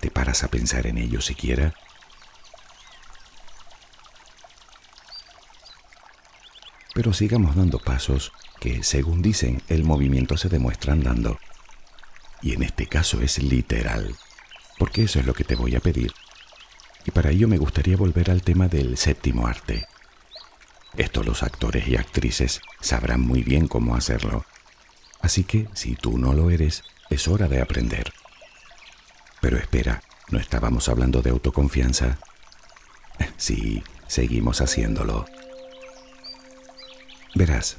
¿Te 0.00 0.10
paras 0.10 0.44
a 0.44 0.48
pensar 0.48 0.86
en 0.86 0.98
ello 0.98 1.20
siquiera? 1.20 1.74
Pero 6.98 7.12
sigamos 7.12 7.54
dando 7.54 7.78
pasos 7.78 8.32
que, 8.58 8.82
según 8.82 9.22
dicen, 9.22 9.62
el 9.68 9.84
movimiento 9.84 10.36
se 10.36 10.48
demuestra 10.48 10.94
andando. 10.94 11.38
Y 12.42 12.54
en 12.54 12.64
este 12.64 12.88
caso 12.88 13.20
es 13.20 13.40
literal, 13.40 14.16
porque 14.80 15.04
eso 15.04 15.20
es 15.20 15.24
lo 15.24 15.32
que 15.32 15.44
te 15.44 15.54
voy 15.54 15.76
a 15.76 15.80
pedir. 15.80 16.12
Y 17.04 17.12
para 17.12 17.30
ello 17.30 17.46
me 17.46 17.56
gustaría 17.56 17.96
volver 17.96 18.32
al 18.32 18.42
tema 18.42 18.66
del 18.66 18.96
séptimo 18.96 19.46
arte. 19.46 19.86
Esto 20.96 21.22
los 21.22 21.44
actores 21.44 21.86
y 21.86 21.94
actrices 21.94 22.60
sabrán 22.80 23.20
muy 23.20 23.44
bien 23.44 23.68
cómo 23.68 23.94
hacerlo. 23.94 24.44
Así 25.20 25.44
que, 25.44 25.68
si 25.74 25.94
tú 25.94 26.18
no 26.18 26.32
lo 26.32 26.50
eres, 26.50 26.82
es 27.10 27.28
hora 27.28 27.46
de 27.46 27.62
aprender. 27.62 28.12
Pero 29.40 29.56
espera, 29.56 30.02
¿no 30.32 30.40
estábamos 30.40 30.88
hablando 30.88 31.22
de 31.22 31.30
autoconfianza? 31.30 32.18
Sí, 33.36 33.84
seguimos 34.08 34.60
haciéndolo. 34.60 35.26
Verás, 37.34 37.78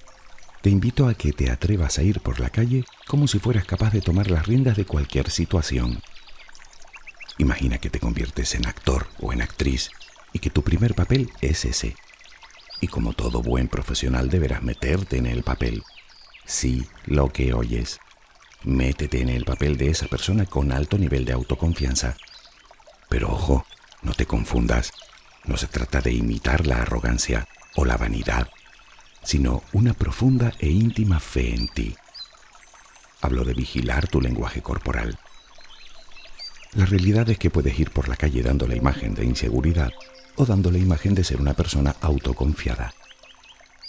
te 0.62 0.70
invito 0.70 1.08
a 1.08 1.14
que 1.14 1.34
te 1.34 1.50
atrevas 1.50 1.98
a 1.98 2.04
ir 2.04 2.20
por 2.20 2.40
la 2.40 2.50
calle 2.50 2.84
como 3.08 3.28
si 3.28 3.40
fueras 3.40 3.66
capaz 3.66 3.92
de 3.92 4.02
tomar 4.02 4.30
las 4.30 4.46
riendas 4.46 4.78
de 4.78 4.86
cualquier 4.86 5.30
situación. 5.32 6.02
Imagina 7.38 7.78
que 7.78 7.90
te 7.90 8.00
conviertes 8.00 8.56
en 8.56 8.68
actor 8.68 9.08
o 9.20 9.34
en 9.34 9.42
actriz 9.42 9.90
y 10.34 10.40
que 10.40 10.50
tu 10.50 10.62
primer 10.62 10.94
papel 10.94 11.32
es 11.42 11.66
ese. 11.66 11.96
Y 12.82 12.88
como 12.88 13.14
todo 13.14 13.42
buen 13.42 13.68
profesional 13.68 14.30
deberás 14.30 14.62
meterte 14.62 15.18
en 15.18 15.26
el 15.26 15.44
papel. 15.44 15.84
Sí, 16.46 16.86
lo 17.06 17.30
que 17.30 17.54
oyes. 17.54 18.00
Métete 18.64 19.22
en 19.22 19.30
el 19.30 19.46
papel 19.46 19.78
de 19.78 19.90
esa 19.90 20.08
persona 20.08 20.46
con 20.46 20.72
alto 20.72 20.98
nivel 20.98 21.24
de 21.24 21.34
autoconfianza. 21.34 22.18
Pero 23.10 23.32
ojo, 23.32 23.66
no 24.02 24.14
te 24.14 24.26
confundas. 24.26 24.92
No 25.46 25.58
se 25.58 25.68
trata 25.68 26.02
de 26.02 26.12
imitar 26.12 26.68
la 26.68 26.82
arrogancia 26.82 27.48
o 27.76 27.86
la 27.86 27.96
vanidad 27.98 28.50
sino 29.24 29.64
una 29.74 29.94
profunda 29.94 30.54
e 30.60 30.70
íntima 30.70 31.20
fe 31.20 31.54
en 31.54 31.68
ti. 31.68 31.96
Hablo 33.22 33.44
de 33.44 33.54
vigilar 33.54 34.08
tu 34.08 34.22
lenguaje 34.22 34.62
corporal. 34.62 35.20
La 36.74 36.86
realidad 36.86 37.30
es 37.30 37.38
que 37.38 37.50
puedes 37.50 37.78
ir 37.80 37.92
por 37.92 38.08
la 38.08 38.16
calle 38.16 38.44
dando 38.44 38.68
la 38.68 38.76
imagen 38.76 39.16
de 39.16 39.26
inseguridad 39.26 39.92
o 40.36 40.46
dando 40.46 40.72
la 40.72 40.78
imagen 40.78 41.16
de 41.16 41.24
ser 41.24 41.42
una 41.42 41.54
persona 41.54 41.96
autoconfiada. 42.02 42.94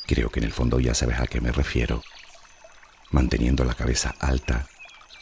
Creo 0.06 0.30
que 0.30 0.40
en 0.40 0.46
el 0.46 0.52
fondo 0.52 0.80
ya 0.80 0.94
sabes 0.94 1.20
a 1.20 1.26
qué 1.26 1.40
me 1.40 1.52
refiero. 1.52 2.02
Manteniendo 3.10 3.64
la 3.64 3.74
cabeza 3.74 4.14
alta, 4.18 4.66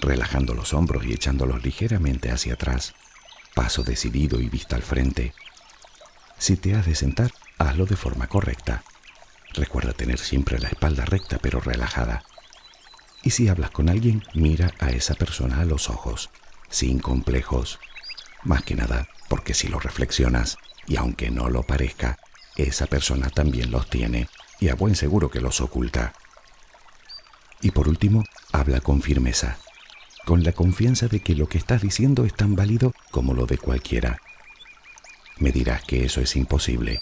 relajando 0.00 0.54
los 0.54 0.72
hombros 0.72 1.04
y 1.04 1.12
echándolos 1.12 1.62
ligeramente 1.62 2.30
hacia 2.30 2.54
atrás, 2.54 2.94
paso 3.54 3.82
decidido 3.82 4.40
y 4.40 4.48
vista 4.48 4.76
al 4.76 4.82
frente. 4.82 5.34
Si 6.38 6.56
te 6.56 6.74
has 6.74 6.86
de 6.86 6.94
sentar, 6.94 7.32
hazlo 7.58 7.84
de 7.84 7.96
forma 7.96 8.28
correcta 8.28 8.84
Recuerda 9.58 9.92
tener 9.92 10.20
siempre 10.20 10.60
la 10.60 10.68
espalda 10.68 11.04
recta 11.04 11.38
pero 11.42 11.60
relajada. 11.60 12.22
Y 13.24 13.30
si 13.30 13.48
hablas 13.48 13.72
con 13.72 13.88
alguien, 13.88 14.22
mira 14.32 14.72
a 14.78 14.90
esa 14.90 15.14
persona 15.14 15.60
a 15.60 15.64
los 15.64 15.90
ojos, 15.90 16.30
sin 16.70 17.00
complejos. 17.00 17.80
Más 18.44 18.62
que 18.62 18.76
nada, 18.76 19.08
porque 19.28 19.54
si 19.54 19.66
lo 19.66 19.80
reflexionas, 19.80 20.58
y 20.86 20.96
aunque 20.96 21.32
no 21.32 21.48
lo 21.50 21.64
parezca, 21.64 22.20
esa 22.56 22.86
persona 22.86 23.30
también 23.30 23.72
los 23.72 23.90
tiene, 23.90 24.28
y 24.60 24.68
a 24.68 24.76
buen 24.76 24.94
seguro 24.94 25.28
que 25.28 25.40
los 25.40 25.60
oculta. 25.60 26.12
Y 27.60 27.72
por 27.72 27.88
último, 27.88 28.22
habla 28.52 28.80
con 28.80 29.02
firmeza, 29.02 29.58
con 30.24 30.44
la 30.44 30.52
confianza 30.52 31.08
de 31.08 31.18
que 31.18 31.34
lo 31.34 31.48
que 31.48 31.58
estás 31.58 31.82
diciendo 31.82 32.24
es 32.24 32.34
tan 32.34 32.54
válido 32.54 32.94
como 33.10 33.34
lo 33.34 33.46
de 33.46 33.58
cualquiera. 33.58 34.20
Me 35.38 35.50
dirás 35.50 35.82
que 35.82 36.04
eso 36.04 36.20
es 36.20 36.36
imposible, 36.36 37.00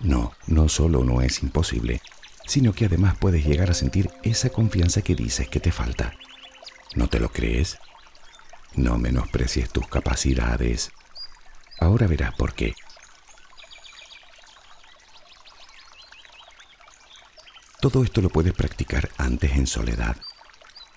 no, 0.00 0.32
no 0.46 0.68
solo 0.68 1.04
no 1.04 1.22
es 1.22 1.42
imposible, 1.42 2.00
sino 2.46 2.72
que 2.72 2.86
además 2.86 3.16
puedes 3.18 3.44
llegar 3.44 3.70
a 3.70 3.74
sentir 3.74 4.10
esa 4.22 4.50
confianza 4.50 5.02
que 5.02 5.14
dices 5.14 5.48
que 5.48 5.60
te 5.60 5.72
falta. 5.72 6.14
¿No 6.94 7.08
te 7.08 7.20
lo 7.20 7.30
crees? 7.30 7.78
No 8.74 8.98
menosprecies 8.98 9.70
tus 9.70 9.86
capacidades. 9.88 10.90
Ahora 11.80 12.06
verás 12.06 12.34
por 12.34 12.54
qué. 12.54 12.74
Todo 17.80 18.02
esto 18.02 18.20
lo 18.20 18.28
puedes 18.28 18.54
practicar 18.54 19.10
antes 19.18 19.52
en 19.52 19.66
soledad. 19.66 20.16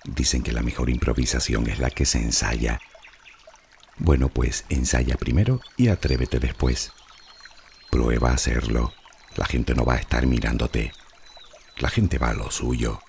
Dicen 0.03 0.41
que 0.41 0.51
la 0.51 0.63
mejor 0.63 0.89
improvisación 0.89 1.70
es 1.70 1.79
la 1.79 1.91
que 1.91 2.05
se 2.05 2.20
ensaya. 2.20 2.79
Bueno, 3.98 4.29
pues 4.29 4.65
ensaya 4.70 5.15
primero 5.15 5.62
y 5.77 5.89
atrévete 5.89 6.39
después. 6.39 6.91
Prueba 7.92 8.32
a 8.32 8.36
hacerlo. 8.36 8.94
La 9.36 9.46
gente 9.46 9.76
no 9.76 9.86
va 9.86 9.96
a 9.96 10.00
estar 10.00 10.26
mirándote. 10.26 10.94
La 11.78 11.90
gente 11.90 12.18
va 12.18 12.30
a 12.30 12.34
lo 12.34 12.50
suyo. 12.50 13.02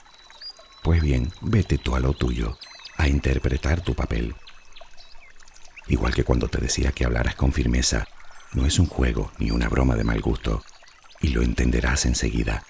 Pues 0.82 1.00
bien, 1.00 1.32
vete 1.40 1.78
tú 1.78 1.94
a 1.94 2.00
lo 2.00 2.12
tuyo, 2.14 2.58
a 2.96 3.06
interpretar 3.06 3.80
tu 3.80 3.94
papel. 3.94 4.34
igual 5.86 6.14
que 6.14 6.24
cuando 6.24 6.48
te 6.48 6.58
decía 6.58 6.90
que 6.90 7.04
hablaras 7.04 7.36
con 7.36 7.52
firmeza, 7.52 8.08
no 8.52 8.66
es 8.66 8.78
un 8.78 8.86
juego 8.86 9.30
ni 9.38 9.50
una 9.52 9.68
broma 9.68 9.94
de 9.94 10.04
mal 10.04 10.20
gusto, 10.20 10.64
y 11.20 11.28
lo 11.28 11.42
entenderás 11.42 12.04
enseguida. 12.04 12.64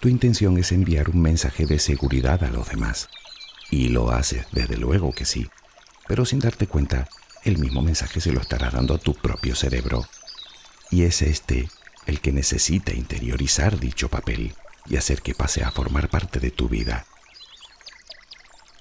Tu 0.00 0.08
intención 0.08 0.56
es 0.58 0.72
enviar 0.72 1.10
un 1.10 1.20
mensaje 1.20 1.66
de 1.66 1.78
seguridad 1.78 2.42
a 2.44 2.50
los 2.50 2.68
demás, 2.68 3.08
y 3.70 3.88
lo 3.88 4.10
haces, 4.10 4.46
desde 4.52 4.78
luego 4.78 5.12
que 5.12 5.26
sí, 5.26 5.50
pero 6.06 6.24
sin 6.24 6.38
darte 6.38 6.66
cuenta, 6.66 7.08
el 7.48 7.58
mismo 7.58 7.82
mensaje 7.82 8.20
se 8.20 8.32
lo 8.32 8.40
estará 8.40 8.70
dando 8.70 8.94
a 8.94 8.98
tu 8.98 9.14
propio 9.14 9.54
cerebro. 9.54 10.06
Y 10.90 11.02
es 11.02 11.22
este 11.22 11.68
el 12.06 12.20
que 12.20 12.32
necesita 12.32 12.92
interiorizar 12.92 13.78
dicho 13.78 14.08
papel 14.08 14.54
y 14.86 14.96
hacer 14.96 15.22
que 15.22 15.34
pase 15.34 15.64
a 15.64 15.70
formar 15.70 16.08
parte 16.08 16.40
de 16.40 16.50
tu 16.50 16.68
vida. 16.68 17.06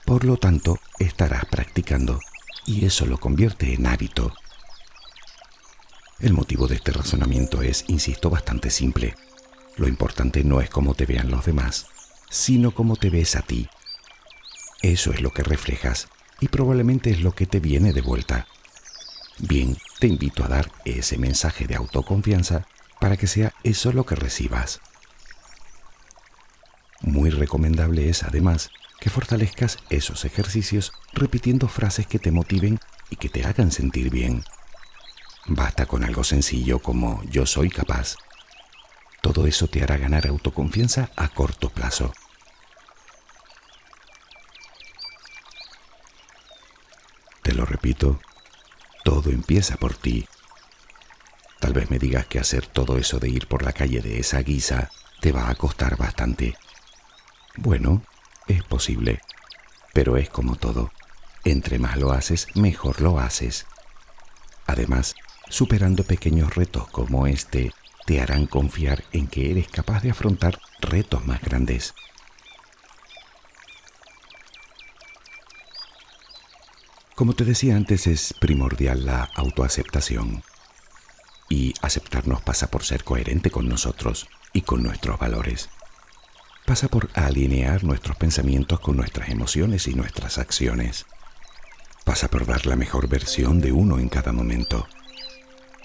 Por 0.05 0.23
lo 0.23 0.37
tanto, 0.37 0.79
estarás 0.99 1.45
practicando 1.45 2.19
y 2.65 2.85
eso 2.85 3.05
lo 3.05 3.17
convierte 3.17 3.73
en 3.73 3.87
hábito. 3.87 4.33
El 6.19 6.33
motivo 6.33 6.67
de 6.67 6.75
este 6.75 6.91
razonamiento 6.91 7.61
es, 7.61 7.85
insisto, 7.87 8.29
bastante 8.29 8.69
simple. 8.69 9.15
Lo 9.75 9.87
importante 9.87 10.43
no 10.43 10.61
es 10.61 10.69
cómo 10.69 10.93
te 10.93 11.05
vean 11.05 11.29
los 11.29 11.45
demás, 11.45 11.87
sino 12.29 12.71
cómo 12.71 12.95
te 12.95 13.09
ves 13.09 13.35
a 13.35 13.41
ti. 13.41 13.69
Eso 14.81 15.11
es 15.11 15.21
lo 15.21 15.31
que 15.31 15.43
reflejas 15.43 16.07
y 16.39 16.47
probablemente 16.47 17.11
es 17.11 17.21
lo 17.21 17.33
que 17.33 17.45
te 17.45 17.59
viene 17.59 17.93
de 17.93 18.01
vuelta. 18.01 18.47
Bien, 19.39 19.77
te 19.99 20.07
invito 20.07 20.43
a 20.43 20.47
dar 20.47 20.71
ese 20.83 21.17
mensaje 21.17 21.67
de 21.67 21.75
autoconfianza 21.75 22.65
para 22.99 23.17
que 23.17 23.27
sea 23.27 23.53
eso 23.63 23.91
lo 23.91 24.05
que 24.05 24.15
recibas. 24.15 24.81
Muy 27.01 27.29
recomendable 27.29 28.09
es 28.09 28.23
además 28.23 28.71
que 28.99 29.11
fortalezcas 29.11 29.77
esos 29.91 30.25
ejercicios 30.25 30.91
repitiendo 31.13 31.67
frases 31.67 32.07
que 32.07 32.17
te 32.17 32.31
motiven 32.31 32.79
y 33.11 33.17
que 33.17 33.29
te 33.29 33.45
hagan 33.45 33.71
sentir 33.71 34.09
bien. 34.09 34.43
Basta 35.45 35.85
con 35.85 36.03
algo 36.03 36.23
sencillo 36.23 36.79
como 36.79 37.23
yo 37.25 37.45
soy 37.45 37.69
capaz. 37.69 38.15
Todo 39.21 39.45
eso 39.45 39.67
te 39.67 39.83
hará 39.83 39.97
ganar 39.97 40.25
autoconfianza 40.25 41.11
a 41.15 41.29
corto 41.29 41.69
plazo. 41.69 42.11
Te 47.43 47.53
lo 47.53 47.65
repito, 47.65 48.19
todo 49.07 49.29
empieza 49.29 49.77
por 49.77 49.95
ti. 49.95 50.27
Tal 51.61 51.71
vez 51.71 51.89
me 51.89 51.97
digas 51.97 52.27
que 52.27 52.39
hacer 52.39 52.67
todo 52.67 52.97
eso 52.97 53.19
de 53.19 53.29
ir 53.29 53.47
por 53.47 53.63
la 53.63 53.71
calle 53.71 54.01
de 54.01 54.19
esa 54.19 54.41
guisa 54.41 54.91
te 55.21 55.31
va 55.31 55.49
a 55.49 55.55
costar 55.55 55.95
bastante. 55.95 56.57
Bueno, 57.55 58.03
es 58.49 58.63
posible, 58.63 59.21
pero 59.93 60.17
es 60.17 60.29
como 60.29 60.57
todo. 60.57 60.91
Entre 61.45 61.79
más 61.79 61.95
lo 61.95 62.11
haces, 62.11 62.47
mejor 62.55 62.99
lo 62.99 63.17
haces. 63.17 63.65
Además, 64.65 65.15
superando 65.47 66.03
pequeños 66.03 66.55
retos 66.55 66.89
como 66.89 67.27
este, 67.27 67.71
te 68.05 68.19
harán 68.19 68.45
confiar 68.45 69.05
en 69.13 69.27
que 69.27 69.51
eres 69.51 69.69
capaz 69.69 70.03
de 70.03 70.11
afrontar 70.11 70.59
retos 70.81 71.25
más 71.25 71.39
grandes. 71.39 71.93
Como 77.17 77.33
te 77.33 77.45
decía 77.45 77.75
antes, 77.75 78.05
es 78.05 78.35
primordial 78.39 79.07
la 79.07 79.27
autoaceptación. 79.33 80.43
Y 81.49 81.73
aceptarnos 81.81 82.43
pasa 82.43 82.69
por 82.69 82.83
ser 82.83 83.03
coherente 83.03 83.49
con 83.49 83.67
nosotros 83.67 84.27
y 84.53 84.61
con 84.61 84.83
nuestros 84.83 85.17
valores. 85.17 85.71
Pasa 86.67 86.89
por 86.89 87.09
alinear 87.15 87.83
nuestros 87.83 88.17
pensamientos 88.17 88.79
con 88.81 88.97
nuestras 88.97 89.29
emociones 89.29 89.87
y 89.87 89.95
nuestras 89.95 90.37
acciones. 90.37 91.07
Pasa 92.05 92.27
por 92.27 92.45
dar 92.45 92.67
la 92.67 92.75
mejor 92.75 93.09
versión 93.09 93.61
de 93.61 93.71
uno 93.71 93.97
en 93.97 94.09
cada 94.09 94.31
momento. 94.31 94.87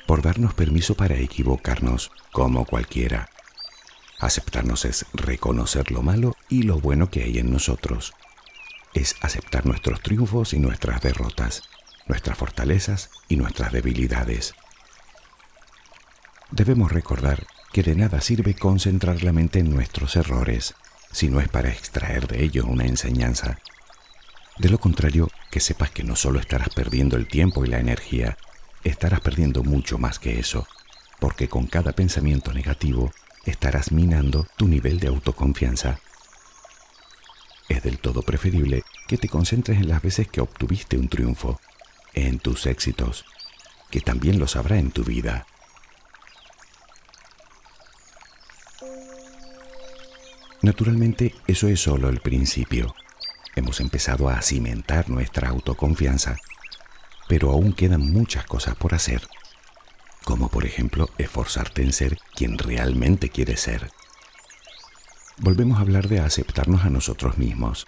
Por 0.06 0.20
darnos 0.20 0.52
permiso 0.52 0.96
para 0.96 1.16
equivocarnos 1.16 2.10
como 2.30 2.66
cualquiera. 2.66 3.30
Aceptarnos 4.20 4.84
es 4.84 5.06
reconocer 5.14 5.92
lo 5.92 6.02
malo 6.02 6.36
y 6.50 6.64
lo 6.64 6.78
bueno 6.78 7.08
que 7.08 7.22
hay 7.22 7.38
en 7.38 7.50
nosotros 7.50 8.12
es 8.94 9.16
aceptar 9.20 9.66
nuestros 9.66 10.00
triunfos 10.00 10.52
y 10.52 10.58
nuestras 10.58 11.00
derrotas, 11.00 11.62
nuestras 12.06 12.36
fortalezas 12.36 13.10
y 13.28 13.36
nuestras 13.36 13.72
debilidades. 13.72 14.54
Debemos 16.50 16.92
recordar 16.92 17.46
que 17.72 17.82
de 17.82 17.94
nada 17.94 18.20
sirve 18.20 18.54
concentrar 18.54 19.22
la 19.22 19.32
mente 19.32 19.60
en 19.60 19.70
nuestros 19.70 20.16
errores, 20.16 20.74
si 21.10 21.28
no 21.28 21.40
es 21.40 21.48
para 21.48 21.70
extraer 21.70 22.26
de 22.26 22.42
ellos 22.44 22.66
una 22.68 22.84
enseñanza. 22.84 23.58
De 24.58 24.68
lo 24.68 24.78
contrario, 24.78 25.30
que 25.50 25.60
sepas 25.60 25.90
que 25.90 26.04
no 26.04 26.14
solo 26.14 26.38
estarás 26.38 26.68
perdiendo 26.70 27.16
el 27.16 27.26
tiempo 27.26 27.64
y 27.64 27.68
la 27.68 27.78
energía, 27.78 28.36
estarás 28.84 29.20
perdiendo 29.20 29.62
mucho 29.62 29.96
más 29.96 30.18
que 30.18 30.38
eso, 30.38 30.66
porque 31.20 31.48
con 31.48 31.66
cada 31.66 31.92
pensamiento 31.92 32.52
negativo 32.52 33.12
estarás 33.46 33.92
minando 33.92 34.46
tu 34.56 34.68
nivel 34.68 35.00
de 35.00 35.08
autoconfianza 35.08 35.98
es 37.72 37.82
del 37.82 37.98
todo 37.98 38.22
preferible 38.22 38.84
que 39.08 39.18
te 39.18 39.28
concentres 39.28 39.78
en 39.78 39.88
las 39.88 40.02
veces 40.02 40.28
que 40.28 40.40
obtuviste 40.40 40.96
un 40.96 41.08
triunfo, 41.08 41.60
en 42.14 42.38
tus 42.38 42.66
éxitos, 42.66 43.24
que 43.90 44.00
también 44.00 44.38
los 44.38 44.56
habrá 44.56 44.78
en 44.78 44.90
tu 44.90 45.04
vida. 45.04 45.46
Naturalmente, 50.62 51.34
eso 51.46 51.66
es 51.68 51.80
solo 51.80 52.08
el 52.08 52.20
principio. 52.20 52.94
Hemos 53.56 53.80
empezado 53.80 54.28
a 54.28 54.40
cimentar 54.42 55.10
nuestra 55.10 55.48
autoconfianza, 55.48 56.36
pero 57.28 57.50
aún 57.50 57.72
quedan 57.72 58.12
muchas 58.12 58.46
cosas 58.46 58.76
por 58.76 58.94
hacer, 58.94 59.22
como 60.24 60.48
por 60.48 60.64
ejemplo 60.64 61.10
esforzarte 61.18 61.82
en 61.82 61.92
ser 61.92 62.18
quien 62.34 62.58
realmente 62.58 63.28
quieres 63.28 63.60
ser 63.60 63.90
volvemos 65.38 65.78
a 65.78 65.82
hablar 65.82 66.08
de 66.08 66.20
aceptarnos 66.20 66.84
a 66.84 66.90
nosotros 66.90 67.38
mismos, 67.38 67.86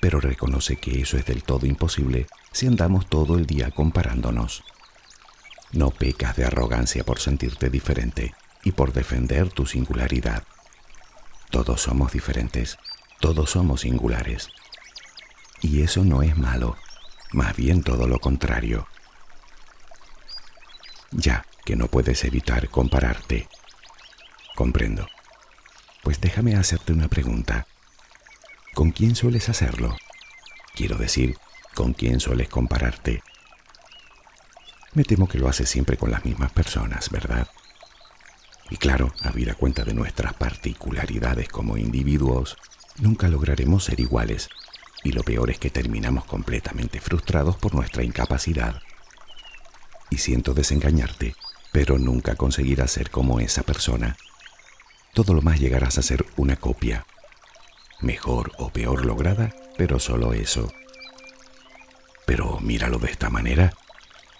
pero 0.00 0.20
reconoce 0.20 0.76
que 0.76 1.00
eso 1.00 1.16
es 1.16 1.24
del 1.26 1.42
todo 1.42 1.66
imposible 1.66 2.26
si 2.52 2.66
andamos 2.66 3.08
todo 3.08 3.36
el 3.36 3.46
día 3.46 3.70
comparándonos. 3.70 4.62
No 5.72 5.90
pecas 5.90 6.36
de 6.36 6.44
arrogancia 6.44 7.04
por 7.04 7.18
sentirte 7.18 7.70
diferente 7.70 8.34
y 8.62 8.72
por 8.72 8.92
defender 8.92 9.50
tu 9.50 9.66
singularidad. 9.66 10.44
Todos 11.50 11.82
somos 11.82 12.12
diferentes, 12.12 12.78
todos 13.20 13.50
somos 13.50 13.82
singulares. 13.82 14.50
Y 15.60 15.82
eso 15.82 16.04
no 16.04 16.22
es 16.22 16.36
malo, 16.36 16.76
más 17.32 17.56
bien 17.56 17.82
todo 17.82 18.06
lo 18.06 18.20
contrario. 18.20 18.86
Ya 21.10 21.46
que 21.64 21.76
no 21.76 21.88
puedes 21.88 22.24
evitar 22.24 22.68
compararte. 22.68 23.48
Comprendo. 24.54 25.06
Pues 26.04 26.20
déjame 26.20 26.54
hacerte 26.54 26.92
una 26.92 27.08
pregunta. 27.08 27.66
¿Con 28.74 28.90
quién 28.90 29.16
sueles 29.16 29.48
hacerlo? 29.48 29.96
Quiero 30.74 30.98
decir, 30.98 31.38
¿con 31.74 31.94
quién 31.94 32.20
sueles 32.20 32.50
compararte? 32.50 33.22
Me 34.92 35.04
temo 35.04 35.26
que 35.26 35.38
lo 35.38 35.48
haces 35.48 35.70
siempre 35.70 35.96
con 35.96 36.10
las 36.10 36.26
mismas 36.26 36.52
personas, 36.52 37.08
¿verdad? 37.08 37.48
Y 38.68 38.76
claro, 38.76 39.14
habida 39.22 39.54
cuenta 39.54 39.82
de 39.82 39.94
nuestras 39.94 40.34
particularidades 40.34 41.48
como 41.48 41.78
individuos, 41.78 42.58
nunca 42.98 43.28
lograremos 43.28 43.84
ser 43.84 43.98
iguales. 43.98 44.50
Y 45.04 45.12
lo 45.12 45.22
peor 45.22 45.50
es 45.50 45.58
que 45.58 45.70
terminamos 45.70 46.26
completamente 46.26 47.00
frustrados 47.00 47.56
por 47.56 47.74
nuestra 47.74 48.04
incapacidad. 48.04 48.82
Y 50.10 50.18
siento 50.18 50.52
desengañarte, 50.52 51.34
pero 51.72 51.98
nunca 51.98 52.36
conseguirás 52.36 52.90
ser 52.90 53.08
como 53.08 53.40
esa 53.40 53.62
persona 53.62 54.18
todo 55.14 55.32
lo 55.32 55.42
más 55.42 55.60
llegarás 55.60 55.96
a 55.96 56.02
ser 56.02 56.26
una 56.36 56.56
copia. 56.56 57.06
Mejor 58.00 58.52
o 58.58 58.70
peor 58.70 59.06
lograda, 59.06 59.54
pero 59.78 60.00
solo 60.00 60.34
eso. 60.34 60.70
Pero 62.26 62.58
míralo 62.60 62.98
de 62.98 63.10
esta 63.10 63.30
manera, 63.30 63.72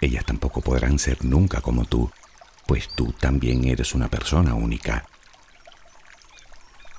ellas 0.01 0.25
tampoco 0.25 0.61
podrán 0.61 0.99
ser 0.99 1.25
nunca 1.25 1.61
como 1.61 1.85
tú, 1.85 2.11
pues 2.67 2.89
tú 2.89 3.13
también 3.13 3.65
eres 3.65 3.95
una 3.95 4.09
persona 4.09 4.55
única. 4.55 5.07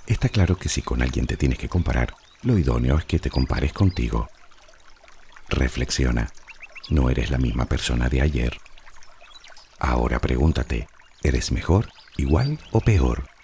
Está 0.07 0.29
claro 0.29 0.55
que 0.55 0.69
si 0.69 0.81
con 0.81 1.01
alguien 1.01 1.27
te 1.27 1.35
tienes 1.35 1.59
que 1.59 1.69
comparar, 1.69 2.15
lo 2.43 2.57
idóneo 2.57 2.97
es 2.97 3.05
que 3.05 3.19
te 3.19 3.29
compares 3.29 3.73
contigo. 3.73 4.29
Reflexiona, 5.49 6.31
no 6.89 7.09
eres 7.09 7.29
la 7.29 7.39
misma 7.39 7.65
persona 7.65 8.07
de 8.07 8.21
ayer. 8.21 8.57
Ahora 9.79 10.19
pregúntate, 10.19 10.87
¿eres 11.23 11.51
mejor, 11.51 11.89
igual 12.15 12.59
o 12.71 12.79
peor? 12.79 13.34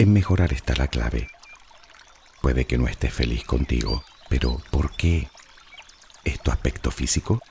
En 0.00 0.14
mejorar 0.14 0.54
está 0.54 0.74
la 0.76 0.88
clave. 0.88 1.28
Puede 2.40 2.64
que 2.64 2.78
no 2.78 2.88
estés 2.88 3.12
feliz 3.12 3.44
contigo, 3.44 4.02
pero 4.30 4.62
¿por 4.70 4.96
qué? 4.96 5.28
¿Es 6.24 6.40
tu 6.40 6.50
aspecto 6.50 6.90
físico? 6.90 7.42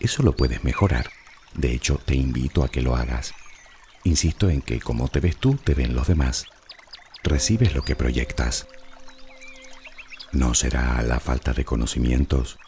Eso 0.00 0.24
lo 0.24 0.34
puedes 0.34 0.64
mejorar. 0.64 1.10
De 1.54 1.72
hecho, 1.72 2.00
te 2.04 2.16
invito 2.16 2.64
a 2.64 2.70
que 2.70 2.82
lo 2.82 2.96
hagas. 2.96 3.34
Insisto 4.02 4.50
en 4.50 4.62
que 4.62 4.80
como 4.80 5.06
te 5.06 5.20
ves 5.20 5.36
tú, 5.36 5.58
te 5.62 5.74
ven 5.74 5.94
los 5.94 6.08
demás. 6.08 6.46
Recibes 7.22 7.72
lo 7.72 7.82
que 7.82 7.94
proyectas. 7.94 8.66
¿No 10.32 10.54
será 10.54 11.00
la 11.02 11.20
falta 11.20 11.52
de 11.52 11.64
conocimientos? 11.64 12.58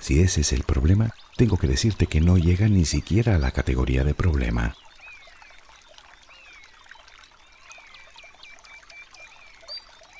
Si 0.00 0.18
ese 0.18 0.40
es 0.40 0.52
el 0.52 0.64
problema, 0.64 1.14
tengo 1.36 1.56
que 1.56 1.68
decirte 1.68 2.08
que 2.08 2.20
no 2.20 2.36
llega 2.36 2.66
ni 2.66 2.84
siquiera 2.84 3.36
a 3.36 3.38
la 3.38 3.52
categoría 3.52 4.02
de 4.02 4.14
problema. 4.14 4.74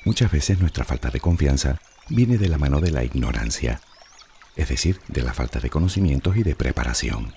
Muchas 0.03 0.31
veces 0.31 0.59
nuestra 0.59 0.83
falta 0.83 1.11
de 1.11 1.19
confianza 1.19 1.79
viene 2.09 2.37
de 2.39 2.49
la 2.49 2.57
mano 2.57 2.81
de 2.81 2.89
la 2.89 3.03
ignorancia, 3.03 3.81
es 4.55 4.69
decir, 4.69 4.99
de 5.07 5.21
la 5.21 5.33
falta 5.33 5.59
de 5.59 5.69
conocimientos 5.69 6.35
y 6.37 6.43
de 6.43 6.55
preparación. 6.55 7.35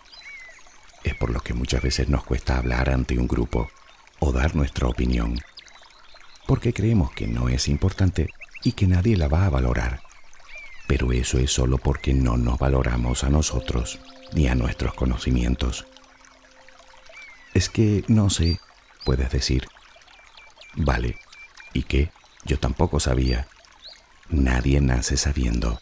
Es 1.03 1.15
por 1.15 1.31
lo 1.31 1.41
que 1.41 1.53
muchas 1.53 1.83
veces 1.83 2.09
nos 2.09 2.25
cuesta 2.25 2.57
hablar 2.57 2.89
ante 2.89 3.19
un 3.19 3.29
grupo 3.29 3.71
o 4.19 4.33
dar 4.33 4.57
nuestra 4.57 4.89
opinión, 4.89 5.39
porque 6.47 6.73
creemos 6.73 7.13
que 7.13 7.27
no 7.27 7.51
es 7.51 7.69
importante 7.69 8.31
y 8.63 8.73
que 8.73 8.87
nadie 8.87 9.19
la 9.19 9.29
va 9.29 9.45
a 9.45 9.51
valorar. 9.51 10.01
Pero 10.87 11.13
eso 11.13 11.39
es 11.39 11.51
solo 11.51 11.77
porque 11.77 12.15
no 12.15 12.39
nos 12.39 12.59
valoramos 12.59 13.25
a 13.25 13.31
nosotros 13.31 14.01
ni 14.33 14.49
a 14.49 14.55
nuestros 14.55 14.95
conocimientos. 14.95 15.87
Es 17.53 17.69
que 17.69 18.05
no 18.09 18.31
sé, 18.31 18.59
puedes 19.05 19.31
decir. 19.31 19.69
Vale, 20.75 21.19
¿y 21.75 21.83
qué? 21.83 22.11
Yo 22.45 22.59
tampoco 22.59 23.01
sabía. 23.01 23.47
Nadie 24.29 24.81
nace 24.81 25.17
sabiendo. 25.17 25.81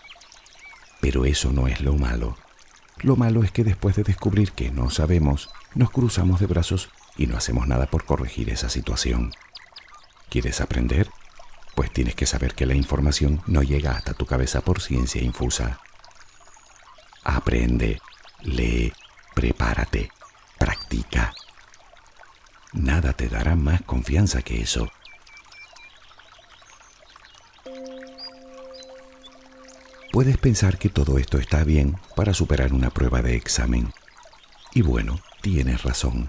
Pero 1.01 1.25
eso 1.25 1.53
no 1.53 1.67
es 1.67 1.81
lo 1.81 1.95
malo. 1.95 2.37
Lo 2.99 3.17
malo 3.17 3.43
es 3.43 3.51
que 3.51 3.65
después 3.65 3.97
de 3.97 4.05
descubrir 4.05 4.53
que 4.53 4.71
no 4.71 4.91
sabemos, 4.91 5.51
nos 5.75 5.91
cruzamos 5.91 6.39
de 6.39 6.47
brazos 6.47 6.91
y 7.17 7.27
no 7.27 7.37
hacemos 7.37 7.67
nada 7.67 7.87
por 7.87 8.05
corregir 8.05 8.51
esa 8.51 8.69
situación. 8.69 9.33
¿Quieres 10.29 10.61
aprender? 10.61 11.11
Pues 11.75 11.91
tienes 11.93 12.15
que 12.15 12.27
saber 12.27 12.55
que 12.55 12.67
la 12.67 12.75
información 12.75 13.43
no 13.47 13.63
llega 13.63 13.93
hasta 13.93 14.15
tu 14.15 14.27
cabeza 14.27 14.61
por 14.61 14.81
ciencia 14.81 15.23
infusa. 15.23 15.81
Aprende, 17.25 18.01
lee, 18.43 18.93
prepárate, 19.35 20.11
practica. 20.59 21.33
Nada 22.73 23.13
te 23.15 23.29
dará 23.29 23.57
más 23.57 23.83
confianza 23.83 24.43
que 24.43 24.61
eso. 24.61 24.91
Puedes 30.13 30.37
pensar 30.37 30.77
que 30.77 30.91
todo 30.91 31.17
esto 31.17 31.39
está 31.39 31.65
bien 31.65 31.97
para 32.15 32.35
superar 32.35 32.75
una 32.75 32.91
prueba 32.91 33.23
de 33.23 33.35
examen. 33.35 33.95
Y 34.75 34.83
bueno, 34.83 35.19
tienes 35.41 35.85
razón. 35.85 36.29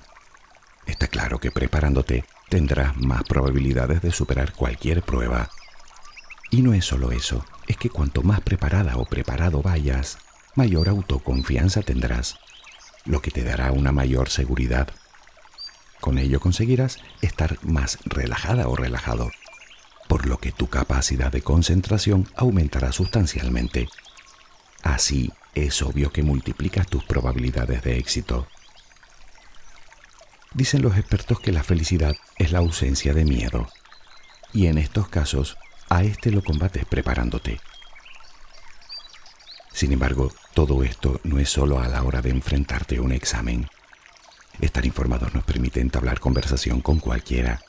Está 0.86 1.08
claro 1.08 1.40
que 1.40 1.52
preparándote 1.52 2.24
tendrás 2.48 2.96
más 2.96 3.24
probabilidades 3.24 4.02
de 4.02 4.14
superar 4.14 4.54
cualquier 4.54 5.02
prueba. 5.02 5.50
Y 6.50 6.62
no 6.62 6.74
es 6.74 6.86
solo 6.86 7.12
eso, 7.12 7.44
es 7.68 7.76
que 7.76 7.90
cuanto 7.90 8.24
más 8.24 8.40
preparada 8.40 8.96
o 8.96 9.04
preparado 9.04 9.62
vayas, 9.62 10.18
mayor 10.56 10.88
autoconfianza 10.88 11.82
tendrás, 11.82 12.38
lo 13.04 13.22
que 13.22 13.32
te 13.32 13.44
dará 13.44 13.74
una 13.74 13.92
mayor 13.92 14.30
seguridad. 14.30 14.88
Con 16.00 16.20
ello 16.20 16.40
conseguirás 16.40 17.00
estar 17.22 17.58
más 17.64 18.00
relajada 18.06 18.70
o 18.70 18.78
relajado, 18.78 19.30
por 20.08 20.28
lo 20.28 20.38
que 20.38 20.52
tu 20.52 20.68
capacidad 20.68 21.32
de 21.32 21.42
concentración 21.42 22.30
aumentará 22.36 22.92
sustancialmente. 22.92 23.90
Así 24.84 25.32
es 25.56 25.82
obvio 25.82 26.12
que 26.12 26.24
multiplicas 26.24 26.88
tus 26.88 27.04
probabilidades 27.04 27.84
de 27.84 27.98
éxito. 27.98 28.48
Dicen 30.54 30.82
los 30.82 30.98
expertos 30.98 31.40
que 31.40 31.52
la 31.52 31.64
felicidad 31.64 32.16
es 32.38 32.52
la 32.52 32.60
ausencia 32.60 33.14
de 33.14 33.26
miedo. 33.26 33.68
Y 34.54 34.68
en 34.68 34.78
estos 34.78 35.08
casos, 35.08 35.58
a 35.90 36.04
este 36.04 36.32
lo 36.32 36.44
combates 36.44 36.86
preparándote. 36.86 37.60
Sin 39.74 39.92
embargo, 39.92 40.32
todo 40.54 40.84
esto 40.84 41.20
no 41.24 41.40
es 41.40 41.50
solo 41.50 41.80
a 41.80 41.88
la 41.88 42.04
hora 42.04 42.22
de 42.22 42.30
enfrentarte 42.30 42.98
a 42.98 43.02
un 43.02 43.12
examen. 43.12 43.68
Estar 44.62 44.86
informados 44.86 45.34
nos 45.34 45.44
permite 45.44 45.82
entablar 45.82 46.20
conversación 46.20 46.82
con 46.82 47.00
cualquiera, 47.00 47.62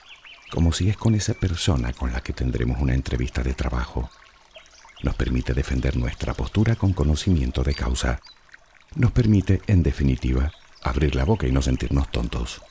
como 0.51 0.73
si 0.73 0.89
es 0.89 0.97
con 0.97 1.15
esa 1.15 1.35
persona 1.35 1.93
con 1.93 2.13
la 2.13 2.21
que 2.21 2.33
tendremos 2.33 2.81
una 2.81 2.95
entrevista 2.95 3.43
de 3.43 3.55
trabajo. 3.55 4.11
Nos 5.03 5.15
permite 5.17 5.55
defender 5.55 5.97
nuestra 5.97 6.35
postura 6.35 6.77
con 6.77 6.93
conocimiento 6.93 7.63
de 7.63 7.75
causa. 7.75 8.21
Nos 8.95 9.13
permite, 9.13 9.61
en 9.67 9.83
definitiva, 9.83 10.53
abrir 10.83 11.15
la 11.15 11.25
boca 11.25 11.47
y 11.47 11.53
no 11.53 11.63
sentirnos 11.63 12.11
tontos. 12.11 12.63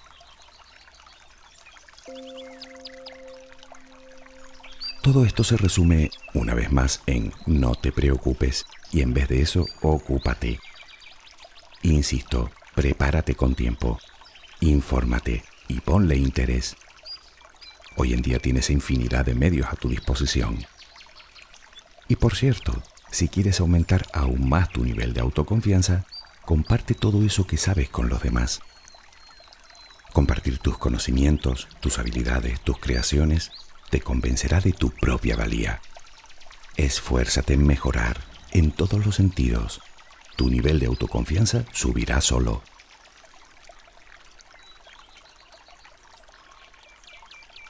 Todo 5.03 5.25
esto 5.25 5.43
se 5.43 5.57
resume 5.57 6.11
una 6.33 6.53
vez 6.53 6.71
más 6.71 7.01
en 7.07 7.33
no 7.45 7.75
te 7.75 7.91
preocupes 7.91 8.65
y 8.89 9.01
en 9.01 9.13
vez 9.13 9.27
de 9.27 9.41
eso, 9.41 9.67
ocúpate. 9.81 10.59
Insisto, 11.81 12.49
prepárate 12.73 13.35
con 13.35 13.53
tiempo, 13.53 13.99
infórmate 14.61 15.43
y 15.67 15.81
ponle 15.81 16.15
interés. 16.15 16.77
Hoy 17.95 18.13
en 18.13 18.21
día 18.21 18.39
tienes 18.39 18.69
infinidad 18.69 19.25
de 19.25 19.35
medios 19.35 19.67
a 19.69 19.75
tu 19.75 19.89
disposición. 19.89 20.65
Y 22.07 22.15
por 22.15 22.35
cierto, 22.35 22.81
si 23.11 23.27
quieres 23.27 23.59
aumentar 23.59 24.07
aún 24.13 24.49
más 24.49 24.69
tu 24.69 24.83
nivel 24.83 25.13
de 25.13 25.21
autoconfianza, 25.21 26.05
comparte 26.43 26.95
todo 26.95 27.23
eso 27.23 27.45
que 27.45 27.57
sabes 27.57 27.89
con 27.89 28.09
los 28.09 28.23
demás. 28.23 28.61
Compartir 30.11 30.57
tus 30.57 30.77
conocimientos, 30.77 31.67
tus 31.79 31.99
habilidades, 31.99 32.59
tus 32.61 32.79
creaciones 32.79 33.51
te 33.91 34.01
convencerá 34.01 34.59
de 34.59 34.71
tu 34.71 34.89
propia 34.89 35.35
valía. 35.35 35.79
Esfuérzate 36.75 37.53
en 37.53 37.67
mejorar 37.67 38.19
en 38.51 38.71
todos 38.71 39.05
los 39.05 39.15
sentidos. 39.15 39.81
Tu 40.35 40.49
nivel 40.49 40.79
de 40.79 40.87
autoconfianza 40.87 41.65
subirá 41.71 42.21
solo. 42.21 42.63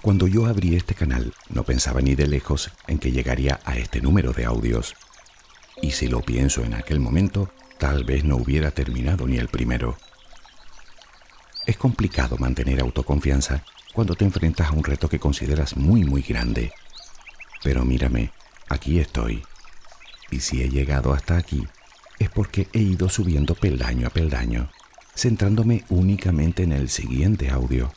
Cuando 0.03 0.27
yo 0.27 0.47
abrí 0.47 0.75
este 0.75 0.95
canal, 0.95 1.33
no 1.47 1.63
pensaba 1.63 2.01
ni 2.01 2.13
de 2.13 2.27
lejos 2.27 2.71
en 2.87 2.99
que 2.99 3.13
llegaría 3.13 3.61
a 3.63 3.77
este 3.77 4.01
número 4.01 4.33
de 4.33 4.43
audios. 4.43 4.95
Y 5.81 5.91
si 5.91 6.09
lo 6.09 6.19
pienso 6.19 6.61
en 6.61 6.73
aquel 6.73 6.99
momento, 6.99 7.53
tal 7.79 8.03
vez 8.03 8.25
no 8.25 8.35
hubiera 8.35 8.71
terminado 8.71 9.25
ni 9.27 9.37
el 9.37 9.47
primero. 9.47 9.97
Es 11.65 11.77
complicado 11.77 12.35
mantener 12.37 12.81
autoconfianza 12.81 13.63
cuando 13.93 14.15
te 14.15 14.25
enfrentas 14.25 14.67
a 14.67 14.73
un 14.73 14.83
reto 14.83 15.07
que 15.07 15.19
consideras 15.19 15.77
muy 15.77 16.03
muy 16.03 16.21
grande. 16.21 16.73
Pero 17.63 17.85
mírame, 17.85 18.33
aquí 18.67 18.99
estoy. 18.99 19.41
Y 20.31 20.41
si 20.41 20.63
he 20.63 20.69
llegado 20.69 21.13
hasta 21.13 21.37
aquí, 21.37 21.65
es 22.19 22.27
porque 22.27 22.67
he 22.73 22.79
ido 22.79 23.07
subiendo 23.07 23.55
peldaño 23.55 24.07
a 24.07 24.09
peldaño, 24.09 24.69
centrándome 25.15 25.85
únicamente 25.87 26.63
en 26.63 26.73
el 26.73 26.89
siguiente 26.89 27.49
audio. 27.49 27.93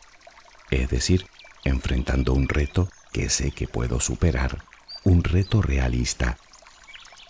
Es 0.71 0.89
decir, 0.89 1.27
enfrentando 1.67 2.33
un 2.33 2.49
reto 2.49 2.89
que 3.13 3.29
sé 3.31 3.51
que 3.51 3.69
puedo 3.69 4.01
superar, 4.01 4.63
un 5.05 5.25
reto 5.25 5.63
realista, 5.63 6.39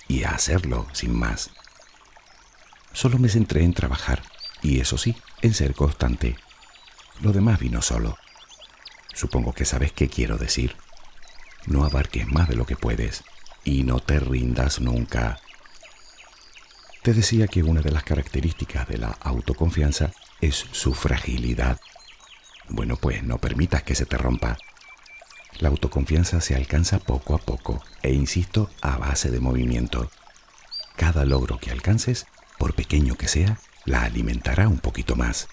y 0.09 0.25
a 0.25 0.31
hacerlo 0.31 0.87
sin 0.93 1.19
más. 1.19 1.51
Solo 2.93 3.19
me 3.19 3.29
centré 3.29 3.65
en 3.65 3.75
trabajar, 3.75 4.23
y 4.63 4.81
eso 4.81 4.99
sí, 4.99 5.17
en 5.43 5.55
ser 5.55 5.75
constante. 5.75 6.37
Lo 7.21 7.33
demás 7.33 7.59
vino 7.59 7.83
solo. 7.83 8.17
Supongo 9.15 9.53
que 9.53 9.65
sabes 9.65 9.93
qué 9.93 10.09
quiero 10.09 10.37
decir. 10.39 10.77
No 11.67 11.85
abarques 11.85 12.27
más 12.29 12.49
de 12.49 12.57
lo 12.57 12.67
que 12.67 12.77
puedes 12.77 13.25
y 13.65 13.83
no 13.83 14.01
te 14.01 14.21
rindas 14.21 14.81
nunca. 14.81 15.41
Te 17.03 17.15
decía 17.15 17.49
que 17.49 17.63
una 17.63 17.81
de 17.81 17.91
las 17.91 18.03
características 18.03 18.89
de 18.89 18.99
la 18.99 19.17
autoconfianza 19.21 20.13
es 20.41 20.67
su 20.73 20.93
fragilidad. 20.93 21.81
Bueno, 22.69 22.97
pues 22.97 23.23
no 23.23 23.39
permitas 23.39 23.83
que 23.83 23.95
se 23.95 24.07
te 24.07 24.19
rompa. 24.19 24.57
La 25.59 25.69
autoconfianza 25.69 26.41
se 26.41 26.55
alcanza 26.55 26.99
poco 26.99 27.35
a 27.35 27.39
poco 27.39 27.83
e 28.03 28.13
insisto 28.13 28.71
a 28.83 28.99
base 28.99 29.31
de 29.31 29.41
movimiento. 29.41 30.11
Cada 30.97 31.25
logro 31.25 31.59
que 31.59 31.71
alcances, 31.71 32.27
por 32.59 32.75
pequeño 32.75 33.17
que 33.17 33.29
sea, 33.29 33.59
la 33.85 34.03
alimentará 34.03 34.69
un 34.69 34.79
poquito 34.79 35.17
más. 35.17 35.49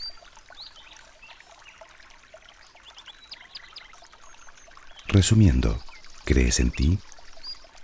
Resumiendo, 5.07 5.79
¿crees 6.25 6.59
en 6.59 6.71
ti? 6.71 6.99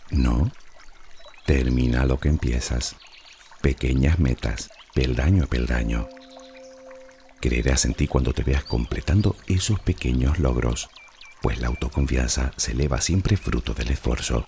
No. 0.09 0.51
Termina 1.45 2.05
lo 2.05 2.19
que 2.19 2.29
empiezas. 2.29 2.95
Pequeñas 3.61 4.19
metas, 4.19 4.71
peldaño 4.93 5.43
a 5.43 5.47
peldaño. 5.47 6.09
Creerás 7.41 7.85
en 7.85 7.93
ti 7.93 8.07
cuando 8.07 8.33
te 8.33 8.43
veas 8.43 8.65
completando 8.65 9.35
esos 9.47 9.79
pequeños 9.79 10.39
logros, 10.39 10.89
pues 11.41 11.59
la 11.59 11.67
autoconfianza 11.67 12.51
se 12.57 12.73
eleva 12.73 12.99
siempre 12.99 13.37
fruto 13.37 13.73
del 13.73 13.91
esfuerzo, 13.91 14.45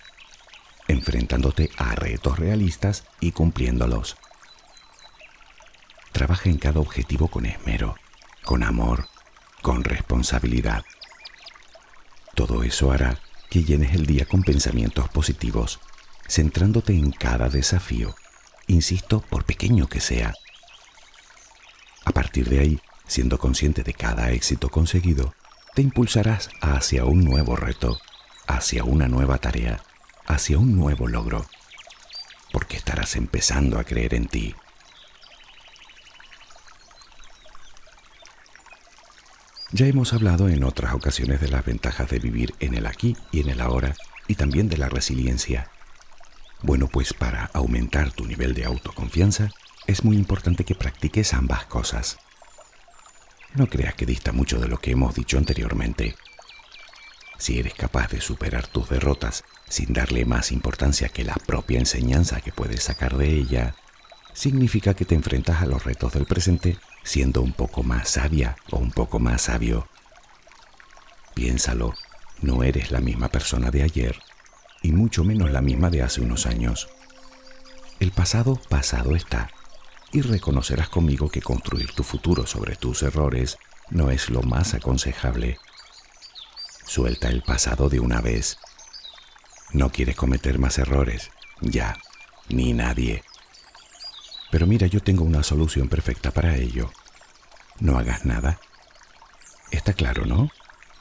enfrentándote 0.88 1.70
a 1.78 1.94
retos 1.94 2.38
realistas 2.38 3.04
y 3.20 3.32
cumpliéndolos. 3.32 4.16
Trabaja 6.12 6.50
en 6.50 6.58
cada 6.58 6.80
objetivo 6.80 7.28
con 7.28 7.46
esmero, 7.46 7.96
con 8.44 8.62
amor, 8.62 9.08
con 9.62 9.84
responsabilidad. 9.84 10.84
Todo 12.34 12.62
eso 12.62 12.92
hará 12.92 13.18
que 13.48 13.64
llenes 13.64 13.94
el 13.94 14.04
día 14.04 14.26
con 14.26 14.42
pensamientos 14.42 15.08
positivos, 15.08 15.80
centrándote 16.28 16.92
en 16.92 17.10
cada 17.10 17.48
desafío, 17.48 18.14
insisto, 18.66 19.20
por 19.20 19.44
pequeño 19.44 19.86
que 19.86 20.00
sea. 20.00 20.34
Partir 22.32 22.48
de 22.48 22.60
ahí, 22.60 22.80
siendo 23.06 23.36
consciente 23.36 23.82
de 23.82 23.92
cada 23.92 24.30
éxito 24.30 24.70
conseguido, 24.70 25.34
te 25.74 25.82
impulsarás 25.82 26.48
hacia 26.62 27.04
un 27.04 27.22
nuevo 27.26 27.56
reto, 27.56 28.00
hacia 28.46 28.84
una 28.84 29.06
nueva 29.06 29.36
tarea, 29.36 29.82
hacia 30.24 30.56
un 30.56 30.74
nuevo 30.74 31.08
logro, 31.08 31.44
porque 32.50 32.78
estarás 32.78 33.16
empezando 33.16 33.78
a 33.78 33.84
creer 33.84 34.14
en 34.14 34.28
ti. 34.28 34.54
Ya 39.72 39.84
hemos 39.84 40.14
hablado 40.14 40.48
en 40.48 40.64
otras 40.64 40.94
ocasiones 40.94 41.38
de 41.38 41.48
las 41.48 41.66
ventajas 41.66 42.08
de 42.08 42.18
vivir 42.18 42.54
en 42.60 42.72
el 42.72 42.86
aquí 42.86 43.14
y 43.30 43.40
en 43.40 43.50
el 43.50 43.60
ahora 43.60 43.94
y 44.26 44.36
también 44.36 44.70
de 44.70 44.78
la 44.78 44.88
resiliencia. 44.88 45.70
Bueno, 46.62 46.88
pues 46.88 47.12
para 47.12 47.50
aumentar 47.52 48.10
tu 48.10 48.24
nivel 48.24 48.54
de 48.54 48.64
autoconfianza 48.64 49.50
es 49.86 50.04
muy 50.04 50.16
importante 50.16 50.64
que 50.64 50.74
practiques 50.74 51.34
ambas 51.34 51.66
cosas. 51.66 52.18
No 53.54 53.66
creas 53.66 53.94
que 53.94 54.06
dista 54.06 54.32
mucho 54.32 54.58
de 54.58 54.68
lo 54.68 54.78
que 54.78 54.92
hemos 54.92 55.14
dicho 55.14 55.38
anteriormente. 55.38 56.14
Si 57.38 57.58
eres 57.58 57.74
capaz 57.74 58.08
de 58.08 58.20
superar 58.20 58.66
tus 58.66 58.88
derrotas 58.88 59.44
sin 59.68 59.92
darle 59.92 60.24
más 60.24 60.52
importancia 60.52 61.08
que 61.08 61.24
la 61.24 61.34
propia 61.34 61.78
enseñanza 61.78 62.40
que 62.40 62.52
puedes 62.52 62.84
sacar 62.84 63.16
de 63.16 63.28
ella, 63.28 63.74
significa 64.32 64.94
que 64.94 65.04
te 65.04 65.14
enfrentas 65.14 65.60
a 65.60 65.66
los 65.66 65.84
retos 65.84 66.12
del 66.12 66.26
presente 66.26 66.78
siendo 67.02 67.42
un 67.42 67.52
poco 67.52 67.82
más 67.82 68.10
sabia 68.10 68.56
o 68.70 68.78
un 68.78 68.92
poco 68.92 69.18
más 69.18 69.42
sabio. 69.42 69.88
Piénsalo, 71.34 71.94
no 72.40 72.62
eres 72.62 72.90
la 72.90 73.00
misma 73.00 73.28
persona 73.28 73.70
de 73.70 73.82
ayer 73.82 74.18
y 74.82 74.92
mucho 74.92 75.24
menos 75.24 75.50
la 75.50 75.60
misma 75.60 75.90
de 75.90 76.02
hace 76.02 76.20
unos 76.20 76.46
años. 76.46 76.88
El 78.00 78.12
pasado 78.12 78.56
pasado 78.68 79.14
está 79.14 79.50
y 80.12 80.20
reconocerás 80.20 80.90
conmigo 80.90 81.30
que 81.30 81.40
construir 81.40 81.92
tu 81.92 82.04
futuro 82.04 82.46
sobre 82.46 82.76
tus 82.76 83.02
errores 83.02 83.56
no 83.90 84.10
es 84.10 84.28
lo 84.28 84.42
más 84.42 84.74
aconsejable. 84.74 85.58
Suelta 86.86 87.28
el 87.28 87.42
pasado 87.42 87.88
de 87.88 87.98
una 88.00 88.20
vez. 88.20 88.58
No 89.72 89.90
quieres 89.90 90.14
cometer 90.14 90.58
más 90.58 90.78
errores, 90.78 91.30
ya, 91.62 91.96
ni 92.50 92.74
nadie. 92.74 93.24
Pero 94.50 94.66
mira, 94.66 94.86
yo 94.86 95.00
tengo 95.00 95.24
una 95.24 95.42
solución 95.42 95.88
perfecta 95.88 96.30
para 96.30 96.56
ello. 96.56 96.92
No 97.80 97.98
hagas 97.98 98.26
nada. 98.26 98.60
Está 99.70 99.94
claro, 99.94 100.26
¿no? 100.26 100.50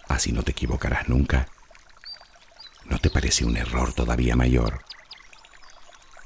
Así 0.07 0.31
no 0.31 0.43
te 0.43 0.51
equivocarás 0.51 1.09
nunca. 1.09 1.49
¿No 2.85 2.97
te 2.99 3.09
parece 3.09 3.43
un 3.43 3.57
error 3.57 3.93
todavía 3.93 4.37
mayor? 4.37 4.85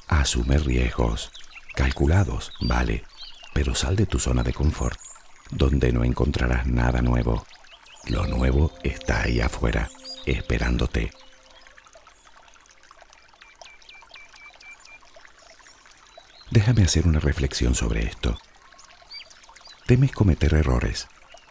Asume 0.08 0.60
riesgos, 0.60 1.32
calculados, 1.76 2.54
vale, 2.62 3.04
pero 3.54 3.76
sal 3.76 3.96
de 3.96 4.06
tu 4.06 4.20
zona 4.20 4.44
de 4.44 4.54
confort, 4.54 5.00
donde 5.52 5.92
no 5.92 6.04
encontrarás 6.04 6.66
nada 6.66 7.02
nuevo. 7.02 7.46
Lo 8.08 8.26
nuevo 8.28 8.72
está 8.84 9.24
ahí 9.24 9.42
afuera, 9.42 9.90
esperándote. 10.26 11.12
Déjame 16.52 16.84
hacer 16.84 17.08
una 17.08 17.20
reflexión 17.20 17.76
sobre 17.76 18.06
esto. 18.06 18.38
Temes 19.88 20.12
cometer 20.12 20.54
errores. 20.54 21.08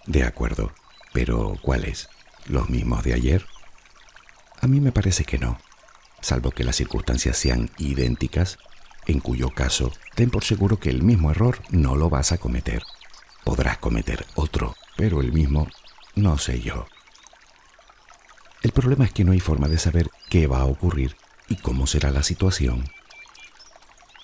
De 0.06 0.24
acuerdo, 0.24 0.72
pero 1.12 1.58
¿cuáles? 1.62 2.08
¿Los 2.46 2.68
mismos 2.70 3.04
de 3.04 3.14
ayer? 3.14 3.46
A 4.60 4.66
mí 4.66 4.80
me 4.80 4.92
parece 4.92 5.24
que 5.24 5.38
no, 5.38 5.58
salvo 6.20 6.50
que 6.50 6.64
las 6.64 6.76
circunstancias 6.76 7.36
sean 7.36 7.70
idénticas, 7.78 8.58
en 9.06 9.20
cuyo 9.20 9.50
caso 9.50 9.92
ten 10.14 10.30
por 10.30 10.44
seguro 10.44 10.78
que 10.78 10.90
el 10.90 11.02
mismo 11.02 11.30
error 11.30 11.60
no 11.70 11.96
lo 11.96 12.10
vas 12.10 12.32
a 12.32 12.38
cometer. 12.38 12.82
Podrás 13.44 13.78
cometer 13.78 14.24
otro, 14.34 14.74
pero 14.96 15.20
el 15.20 15.32
mismo, 15.32 15.68
no 16.14 16.38
sé 16.38 16.60
yo. 16.60 16.86
El 18.62 18.72
problema 18.72 19.04
es 19.04 19.12
que 19.12 19.24
no 19.24 19.32
hay 19.32 19.40
forma 19.40 19.68
de 19.68 19.78
saber 19.78 20.10
qué 20.30 20.46
va 20.46 20.60
a 20.60 20.66
ocurrir 20.66 21.16
y 21.48 21.56
cómo 21.56 21.86
será 21.86 22.10
la 22.10 22.22
situación. 22.22 22.88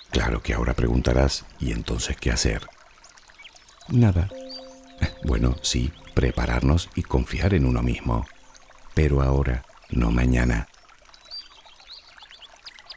Claro 0.09 0.41
que 0.41 0.53
ahora 0.53 0.73
preguntarás, 0.73 1.45
¿y 1.59 1.71
entonces 1.71 2.17
qué 2.17 2.31
hacer? 2.31 2.67
Nada. 3.89 4.29
Bueno, 5.23 5.55
sí, 5.61 5.91
prepararnos 6.13 6.89
y 6.95 7.03
confiar 7.03 7.53
en 7.53 7.65
uno 7.65 7.81
mismo. 7.81 8.27
Pero 8.93 9.21
ahora, 9.21 9.63
no 9.89 10.11
mañana. 10.11 10.67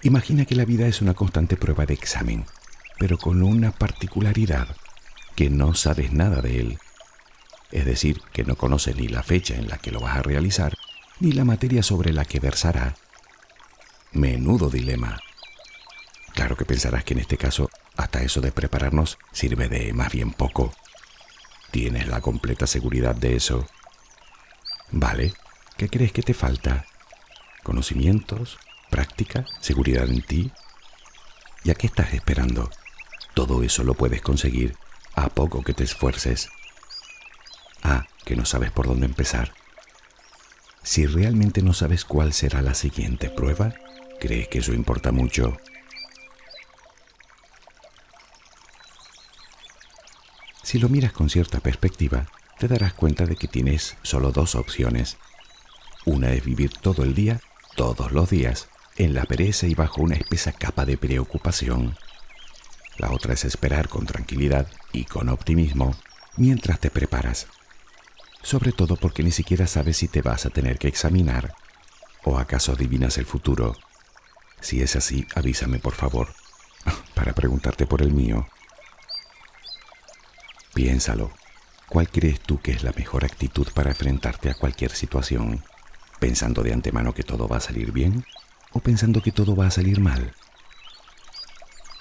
Imagina 0.05 0.45
que 0.45 0.55
la 0.55 0.67
vida 0.67 0.87
es 0.87 1.01
una 1.01 1.15
constante 1.15 1.57
prueba 1.57 1.87
de 1.87 1.95
examen, 1.95 2.45
pero 2.99 3.17
con 3.17 3.43
una 3.43 3.73
particularidad, 3.73 4.77
que 5.35 5.49
no 5.49 5.73
sabes 5.73 6.13
nada 6.13 6.43
de 6.43 6.61
él. 6.61 6.79
Es 7.73 7.87
decir, 7.87 8.21
que 8.35 8.45
no 8.45 8.55
conoces 8.55 8.97
ni 8.97 9.09
la 9.09 9.23
fecha 9.23 9.55
en 9.55 9.67
la 9.67 9.79
que 9.79 9.91
lo 9.91 10.01
vas 10.01 10.19
a 10.19 10.23
realizar, 10.23 10.75
ni 11.21 11.33
la 11.33 11.47
materia 11.47 11.83
sobre 11.83 12.13
la 12.13 12.27
que 12.27 12.39
versará. 12.39 12.97
Menudo 14.13 14.69
dilema. 14.69 15.19
Claro 16.35 16.59
que 16.59 16.67
pensarás 16.67 17.03
que 17.05 17.15
en 17.15 17.21
este 17.21 17.39
caso 17.39 17.71
hasta 17.97 18.23
eso 18.23 18.43
de 18.43 18.53
prepararnos 18.53 19.17
sirve 19.33 19.71
de 19.71 19.95
más 19.95 20.13
bien 20.13 20.33
poco. 20.33 20.75
¿Tienes 21.71 22.09
la 22.09 22.21
completa 22.21 22.67
seguridad 22.67 23.15
de 23.15 23.37
eso? 23.37 23.67
Vale, 24.91 25.33
¿qué 25.79 25.89
crees 25.89 26.13
que 26.13 26.23
te 26.23 26.35
falta? 26.35 26.85
¿Conocimientos? 27.63 28.59
¿Práctica? 28.95 29.45
¿Seguridad 29.61 30.09
en 30.09 30.23
ti? 30.23 30.53
¿Y 31.65 31.73
a 31.73 31.75
qué 31.75 31.89
estás 31.89 32.15
esperando? 32.15 32.71
Todo 33.35 33.65
eso 33.65 33.83
lo 33.83 33.95
puedes 33.95 34.23
conseguir 34.23 34.77
a 35.17 35.31
poco 35.31 35.65
que 35.65 35.75
te 35.75 35.83
esfuerces. 35.83 36.49
Ah, 37.83 38.07
que 38.25 38.37
no 38.37 38.45
sabes 38.45 38.71
por 38.71 38.87
dónde 38.87 39.07
empezar. 39.07 39.53
Si 40.85 41.07
realmente 41.07 41.61
no 41.61 41.73
sabes 41.73 42.05
cuál 42.05 42.33
será 42.33 42.63
la 42.63 42.75
siguiente 42.75 43.31
prueba, 43.31 43.75
¿crees 44.21 44.47
que 44.47 44.59
eso 44.59 44.73
importa 44.73 45.11
mucho? 45.11 45.57
Si 50.63 50.79
lo 50.79 50.89
miras 50.89 51.11
con 51.11 51.31
cierta 51.31 51.59
perspectiva, 51.59 52.29
te 52.61 52.69
darás 52.69 52.95
cuenta 52.95 53.27
de 53.27 53.35
que 53.35 53.49
tienes 53.49 53.97
solo 54.03 54.31
dos 54.31 54.55
opciones. 54.55 55.17
Una 56.05 56.31
es 56.31 56.45
vivir 56.45 56.71
todo 56.75 57.03
el 57.03 57.17
día, 57.17 57.41
todos 57.75 58.13
los 58.13 58.31
días, 58.31 58.69
en 58.97 59.15
la 59.15 59.25
pereza 59.25 59.67
y 59.67 59.75
bajo 59.75 60.03
una 60.03 60.15
espesa 60.15 60.53
capa 60.53 60.85
de 60.85 60.97
preocupación. 60.97 61.97
La 62.97 63.11
otra 63.11 63.35
es 63.35 63.45
esperar 63.45 63.89
con 63.89 64.07
tranquilidad 64.07 64.69
y 64.93 65.05
con 65.05 65.29
optimismo 65.29 65.97
mientras 66.37 66.79
te 66.79 66.91
preparas. 66.91 67.49
Sobre 68.43 68.73
todo 68.73 68.97
porque 68.97 69.23
ni 69.23 69.33
siquiera 69.33 69.67
sabes 69.67 69.97
si 69.97 70.09
te 70.09 70.23
vas 70.23 70.47
a 70.47 70.51
tener 70.51 70.79
que 70.79 70.89
examinar. 70.89 71.55
¿O 72.25 72.39
acaso 72.39 72.73
adivinas 72.73 73.19
el 73.19 73.27
futuro? 73.27 73.77
Si 74.61 74.81
es 74.81 74.97
así, 74.97 75.27
avísame 75.35 75.79
por 75.79 75.95
favor, 75.95 76.29
para 77.15 77.33
preguntarte 77.33 77.87
por 77.87 78.01
el 78.01 78.13
mío. 78.13 78.47
Piénsalo. 80.73 81.33
¿Cuál 81.89 82.09
crees 82.09 82.41
tú 82.41 82.61
que 82.61 82.73
es 82.73 82.83
la 82.83 82.93
mejor 82.97 83.25
actitud 83.25 83.69
para 83.75 83.91
enfrentarte 83.91 84.51
a 84.51 84.55
cualquier 84.55 84.91
situación? 84.91 85.63
¿Pensando 86.19 86.63
de 86.63 86.73
antemano 86.73 87.13
que 87.13 87.23
todo 87.23 87.47
va 87.47 87.59
a 87.59 87.61
salir 87.61 87.93
bien 87.93 88.25
o 88.75 88.81
pensando 88.81 89.23
que 89.23 89.33
todo 89.33 89.57
va 89.57 89.69
a 89.69 89.71
salir 89.71 90.01
mal? 90.01 90.35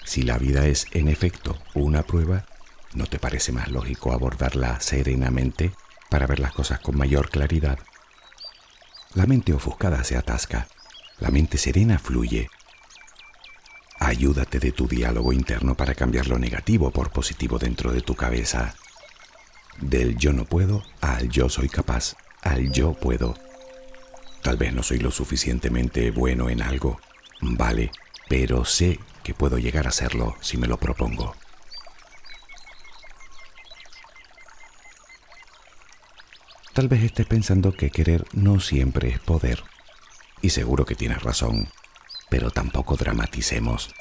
Si 0.04 0.22
la 0.22 0.36
vida 0.36 0.66
es 0.66 0.86
en 0.92 1.08
efecto 1.08 1.58
una 1.72 2.02
prueba, 2.02 2.44
¿no 2.92 3.06
te 3.06 3.18
parece 3.18 3.50
más 3.52 3.68
lógico 3.68 4.12
abordarla 4.12 4.78
serenamente 4.80 5.72
para 6.10 6.26
ver 6.26 6.40
las 6.40 6.52
cosas 6.52 6.80
con 6.80 6.98
mayor 6.98 7.30
claridad? 7.30 7.78
La 9.14 9.24
mente 9.26 9.54
ofuscada 9.54 10.04
se 10.04 10.18
atasca, 10.18 10.68
la 11.18 11.30
mente 11.30 11.56
serena 11.56 11.98
fluye 11.98 12.50
Ayúdate 14.04 14.58
de 14.58 14.72
tu 14.72 14.86
diálogo 14.86 15.32
interno 15.32 15.76
para 15.76 15.94
cambiar 15.94 16.26
lo 16.26 16.38
negativo 16.38 16.90
por 16.90 17.10
positivo 17.10 17.58
dentro 17.58 17.90
de 17.90 18.02
tu 18.02 18.14
cabeza. 18.14 18.74
Del 19.80 20.18
yo 20.18 20.34
no 20.34 20.44
puedo 20.44 20.82
al 21.00 21.30
yo 21.30 21.48
soy 21.48 21.68
capaz, 21.70 22.14
al 22.42 22.70
yo 22.70 22.92
puedo. 22.92 23.34
Tal 24.44 24.56
vez 24.56 24.72
no 24.72 24.84
soy 24.84 24.98
lo 24.98 25.10
suficientemente 25.10 26.12
bueno 26.12 26.48
en 26.48 26.62
algo, 26.62 27.00
vale, 27.40 27.90
pero 28.28 28.64
sé 28.64 29.00
que 29.24 29.34
puedo 29.34 29.58
llegar 29.58 29.88
a 29.88 29.90
serlo 29.90 30.36
si 30.40 30.56
me 30.56 30.68
lo 30.68 30.76
propongo. 30.76 31.34
Tal 36.72 36.86
vez 36.86 37.02
estés 37.02 37.26
pensando 37.26 37.72
que 37.72 37.90
querer 37.90 38.24
no 38.32 38.60
siempre 38.60 39.08
es 39.08 39.18
poder. 39.18 39.64
Y 40.42 40.50
seguro 40.50 40.84
que 40.84 40.94
tienes 40.94 41.22
razón 41.22 41.68
pero 42.34 42.50
tampoco 42.50 42.96
dramaticemos. 42.96 43.94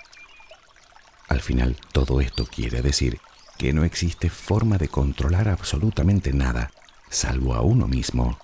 Al 1.27 1.39
final, 1.41 1.77
todo 1.91 2.19
esto 2.19 2.47
quiere 2.47 2.81
decir 2.81 3.19
que 3.59 3.73
no 3.73 3.83
existe 3.83 4.31
forma 4.31 4.79
de 4.79 4.87
controlar 4.87 5.47
absolutamente 5.47 6.33
nada, 6.33 6.71
salvo 7.11 7.53
a 7.53 7.61
uno 7.61 7.87
mismo. 7.87 8.39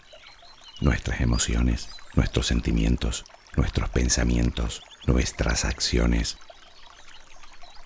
Nuestras 0.82 1.22
emociones, 1.22 1.90
nuestros 2.16 2.48
sentimientos, 2.48 3.26
nuestros 3.56 3.90
pensamientos, 3.90 4.82
nuestras 5.06 5.66
acciones. 5.66 6.38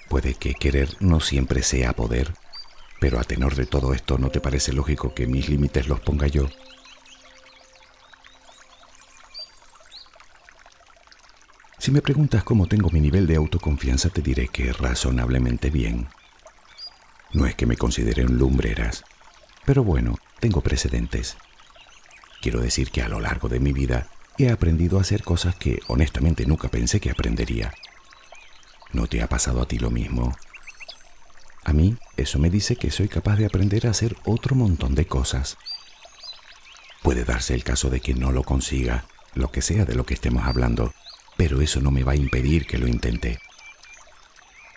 Puede 0.10 0.36
que 0.36 0.54
querer 0.54 0.96
no 1.00 1.20
siempre 1.20 1.64
sea 1.64 1.94
poder, 1.94 2.34
pero 3.00 3.20
a 3.20 3.24
tenor 3.24 3.56
de 3.56 3.66
todo 3.66 3.94
esto, 3.94 4.18
¿no 4.18 4.30
te 4.30 4.42
parece 4.42 4.74
lógico 4.74 5.14
que 5.14 5.28
mis 5.28 5.50
límites 5.50 5.88
los 5.88 6.00
ponga 6.00 6.28
yo? 6.28 6.48
Si 11.80 11.92
me 11.92 12.02
preguntas 12.02 12.44
cómo 12.46 12.68
tengo 12.68 12.90
mi 12.92 13.02
nivel 13.02 13.28
de 13.28 13.36
autoconfianza, 13.36 14.10
te 14.10 14.22
diré 14.22 14.48
que 14.48 14.72
razonablemente 14.72 15.70
bien. 15.70 16.08
No 17.34 17.46
es 17.46 17.56
que 17.56 17.66
me 17.66 17.76
considere 17.76 18.24
un 18.26 18.38
lumbreras, 18.38 19.04
pero 19.66 19.84
bueno, 19.84 20.18
tengo 20.40 20.62
precedentes. 20.62 21.36
Quiero 22.44 22.60
decir 22.60 22.92
que 22.92 23.02
a 23.02 23.08
lo 23.08 23.22
largo 23.22 23.48
de 23.48 23.62
mi 23.62 23.72
vida 23.72 24.08
he 24.38 24.50
aprendido 24.50 24.98
a 24.98 25.02
hacer 25.02 25.24
cosas 25.24 25.56
que 25.56 25.80
honestamente 25.88 26.46
nunca 26.46 26.68
pensé 26.68 27.00
que 27.00 27.10
aprendería. 27.10 27.74
¿No 28.92 29.08
te 29.08 29.22
ha 29.22 29.30
pasado 29.30 29.62
a 29.62 29.66
ti 29.66 29.80
lo 29.80 29.90
mismo? 29.90 30.36
A 31.64 31.72
mí 31.72 31.96
eso 32.18 32.40
me 32.40 32.50
dice 32.50 32.76
que 32.76 32.92
soy 32.92 33.08
capaz 33.08 33.38
de 33.38 33.46
aprender 33.46 33.88
a 33.88 33.92
hacer 33.92 34.18
otro 34.26 34.58
montón 34.58 34.94
de 34.94 35.06
cosas. 35.06 35.58
Puede 37.02 37.24
darse 37.24 37.54
el 37.54 37.64
caso 37.64 37.90
de 37.90 38.02
que 38.02 38.14
no 38.14 38.34
lo 38.34 38.44
consiga, 38.44 39.06
lo 39.36 39.50
que 39.50 39.62
sea 39.62 39.86
de 39.86 39.96
lo 39.96 40.06
que 40.06 40.16
estemos 40.16 40.44
hablando, 40.44 40.94
pero 41.38 41.62
eso 41.62 41.80
no 41.80 41.92
me 41.92 42.04
va 42.04 42.12
a 42.12 42.18
impedir 42.18 42.68
que 42.68 42.78
lo 42.78 42.90
intente. 42.90 43.40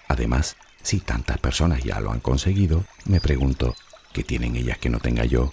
Además, 0.07 0.57
si 0.85 1.01
tantas 1.01 1.39
personas 1.39 1.83
ya 1.83 1.99
lo 1.99 2.13
han 2.13 2.21
conseguido, 2.21 2.85
me 3.07 3.21
pregunto, 3.21 3.75
¿qué 4.13 4.23
tienen 4.23 4.55
ellas 4.55 4.79
que 4.79 4.89
no 4.89 5.01
tenga 5.01 5.25
yo? 5.25 5.51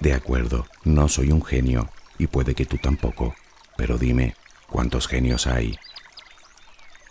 De 0.00 0.12
acuerdo, 0.12 0.66
no 0.84 1.08
soy 1.08 1.32
un 1.32 1.44
genio, 1.44 1.88
y 2.18 2.26
puede 2.26 2.54
que 2.54 2.66
tú 2.66 2.76
tampoco, 2.78 3.34
pero 3.76 3.98
dime, 3.98 4.34
¿cuántos 4.68 5.08
genios 5.08 5.46
hay? 5.46 5.78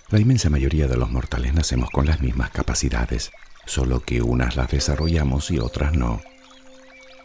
La 0.10 0.20
inmensa 0.20 0.50
mayoría 0.50 0.88
de 0.88 0.98
los 0.98 1.10
mortales 1.10 1.54
nacemos 1.54 1.90
con 1.90 2.06
las 2.06 2.22
mismas 2.22 2.52
capacidades, 2.52 3.32
solo 3.66 4.02
que 4.02 4.22
unas 4.22 4.56
las 4.56 4.70
desarrollamos 4.70 5.50
y 5.50 5.58
otras 5.58 5.94
no. 5.94 6.22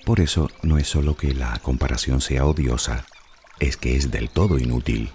Por 0.07 0.21
eso 0.21 0.51
no 0.63 0.79
es 0.79 0.89
solo 0.89 1.15
que 1.15 1.35
la 1.35 1.59
comparación 1.59 2.23
sea 2.23 2.47
odiosa, 2.47 3.05
es 3.59 3.77
que 3.77 3.97
es 3.97 4.11
del 4.11 4.31
todo 4.31 4.59
inútil. 4.59 5.13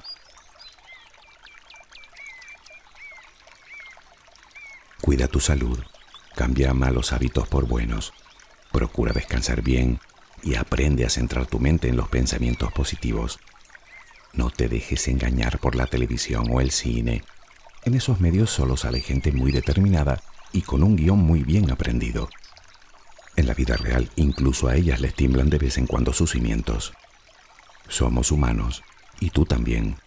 Cuida 5.01 5.27
tu 5.27 5.39
salud, 5.39 5.79
cambia 6.35 6.73
malos 6.75 7.13
hábitos 7.13 7.47
por 7.47 7.67
buenos, 7.67 8.13
procura 8.71 9.11
descansar 9.11 9.63
bien 9.63 9.99
y 10.45 10.55
aprende 10.55 11.05
a 11.05 11.09
centrar 11.09 11.47
tu 11.47 11.59
mente 11.59 11.89
en 11.89 11.97
los 11.97 12.07
pensamientos 12.07 12.71
positivos. 12.71 13.39
No 14.31 14.51
te 14.51 14.69
dejes 14.69 15.07
engañar 15.07 15.57
por 15.59 15.75
la 15.75 15.87
televisión 15.87 16.45
o 16.51 16.61
el 16.61 16.69
cine. 16.69 17.23
En 17.83 17.95
esos 17.95 18.21
medios 18.21 18.51
solo 18.51 18.77
sale 18.77 19.01
gente 19.01 19.31
muy 19.31 19.51
determinada 19.51 20.21
y 20.53 20.61
con 20.61 20.83
un 20.83 20.95
guion 20.95 21.17
muy 21.17 21.43
bien 21.43 21.71
aprendido. 21.71 22.29
En 23.35 23.47
la 23.47 23.55
vida 23.55 23.75
real 23.75 24.11
incluso 24.15 24.67
a 24.67 24.75
ellas 24.75 25.01
les 25.01 25.15
tiemblan 25.15 25.49
de 25.49 25.57
vez 25.57 25.79
en 25.79 25.87
cuando 25.87 26.13
sus 26.13 26.31
cimientos. 26.31 26.93
Somos 27.89 28.31
humanos 28.31 28.83
y 29.19 29.31
tú 29.31 29.45
también. 29.45 29.97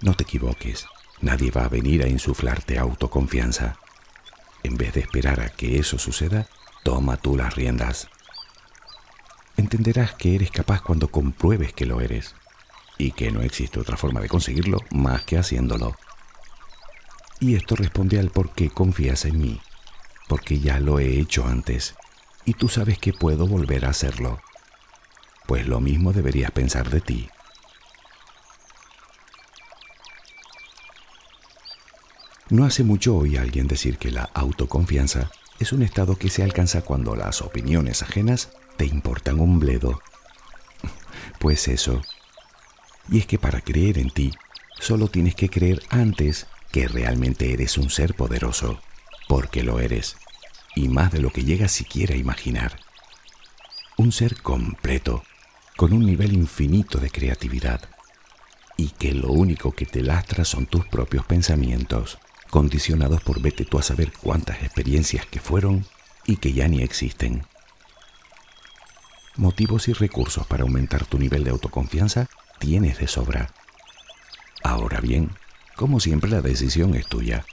No 0.00 0.14
te 0.14 0.22
equivoques. 0.22 0.86
Nadie 1.20 1.50
va 1.50 1.66
a 1.66 1.68
venir 1.68 2.02
a 2.02 2.08
insuflarte 2.08 2.78
autoconfianza. 2.78 3.76
En 4.62 4.76
vez 4.76 4.94
de 4.94 5.00
esperar 5.00 5.40
a 5.40 5.50
que 5.50 5.78
eso 5.78 5.98
suceda, 5.98 6.46
toma 6.84 7.18
tú 7.18 7.36
las 7.36 7.54
riendas. 7.54 8.08
Entenderás 9.56 10.14
que 10.14 10.34
eres 10.34 10.50
capaz 10.50 10.82
cuando 10.82 11.08
compruebes 11.08 11.72
que 11.72 11.86
lo 11.86 12.00
eres 12.00 12.34
y 12.98 13.12
que 13.12 13.30
no 13.30 13.42
existe 13.42 13.80
otra 13.80 13.96
forma 13.96 14.20
de 14.20 14.28
conseguirlo 14.28 14.78
más 14.90 15.22
que 15.22 15.38
haciéndolo. 15.38 15.96
Y 17.40 17.54
esto 17.54 17.76
responde 17.76 18.18
al 18.18 18.30
por 18.30 18.52
qué 18.52 18.70
confías 18.70 19.24
en 19.24 19.40
mí, 19.40 19.60
porque 20.28 20.58
ya 20.60 20.80
lo 20.80 20.98
he 20.98 21.18
hecho 21.18 21.46
antes 21.46 21.94
y 22.44 22.54
tú 22.54 22.68
sabes 22.68 22.98
que 22.98 23.12
puedo 23.12 23.46
volver 23.46 23.84
a 23.84 23.90
hacerlo. 23.90 24.40
Pues 25.46 25.66
lo 25.66 25.80
mismo 25.80 26.12
deberías 26.12 26.50
pensar 26.50 26.90
de 26.90 27.00
ti. 27.00 27.28
No 32.48 32.64
hace 32.64 32.84
mucho 32.84 33.16
oí 33.16 33.36
a 33.36 33.42
alguien 33.42 33.66
decir 33.66 33.98
que 33.98 34.12
la 34.12 34.30
autoconfianza 34.32 35.30
es 35.58 35.72
un 35.72 35.82
estado 35.82 36.16
que 36.16 36.30
se 36.30 36.42
alcanza 36.44 36.82
cuando 36.82 37.16
las 37.16 37.42
opiniones 37.42 38.02
ajenas 38.02 38.50
te 38.76 38.86
importan 38.86 39.40
un 39.40 39.58
bledo. 39.58 40.00
Pues 41.38 41.68
eso. 41.68 42.02
Y 43.08 43.18
es 43.18 43.26
que 43.26 43.38
para 43.38 43.60
creer 43.60 43.98
en 43.98 44.10
ti, 44.10 44.32
solo 44.80 45.08
tienes 45.08 45.34
que 45.34 45.48
creer 45.48 45.82
antes 45.90 46.46
que 46.72 46.88
realmente 46.88 47.52
eres 47.52 47.78
un 47.78 47.90
ser 47.90 48.14
poderoso, 48.14 48.80
porque 49.28 49.62
lo 49.62 49.80
eres, 49.80 50.16
y 50.74 50.88
más 50.88 51.12
de 51.12 51.20
lo 51.20 51.30
que 51.30 51.44
llegas 51.44 51.72
siquiera 51.72 52.14
a 52.14 52.18
imaginar. 52.18 52.78
Un 53.96 54.12
ser 54.12 54.42
completo, 54.42 55.22
con 55.76 55.92
un 55.92 56.04
nivel 56.04 56.32
infinito 56.32 56.98
de 56.98 57.10
creatividad, 57.10 57.88
y 58.76 58.88
que 58.90 59.14
lo 59.14 59.28
único 59.28 59.72
que 59.72 59.86
te 59.86 60.02
lastra 60.02 60.44
son 60.44 60.66
tus 60.66 60.86
propios 60.86 61.24
pensamientos 61.24 62.18
condicionados 62.50 63.22
por 63.22 63.40
vete 63.40 63.64
tú 63.64 63.78
a 63.78 63.82
saber 63.82 64.12
cuántas 64.22 64.62
experiencias 64.62 65.26
que 65.26 65.40
fueron 65.40 65.86
y 66.26 66.36
que 66.36 66.52
ya 66.52 66.68
ni 66.68 66.82
existen. 66.82 67.46
Motivos 69.36 69.88
y 69.88 69.92
recursos 69.92 70.46
para 70.46 70.62
aumentar 70.62 71.04
tu 71.04 71.18
nivel 71.18 71.44
de 71.44 71.50
autoconfianza 71.50 72.26
tienes 72.58 72.98
de 72.98 73.06
sobra. 73.06 73.50
Ahora 74.62 75.00
bien, 75.00 75.30
como 75.74 76.00
siempre 76.00 76.30
la 76.30 76.40
decisión 76.40 76.94
es 76.94 77.06
tuya. 77.06 77.44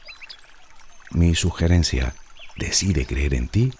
Mi 1.11 1.35
sugerencia, 1.35 2.15
decide 2.55 3.05
creer 3.05 3.33
en 3.33 3.49
ti 3.49 3.73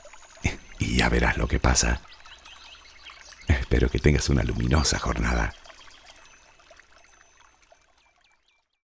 y 0.80 0.98
ya 0.98 1.08
verás 1.08 1.38
lo 1.38 1.48
que 1.48 1.60
pasa. 1.60 2.02
Espero 3.48 3.90
que 3.90 4.00
tengas 4.00 4.28
una 4.30 4.44
luminosa 4.44 5.00
jornada. 5.00 5.54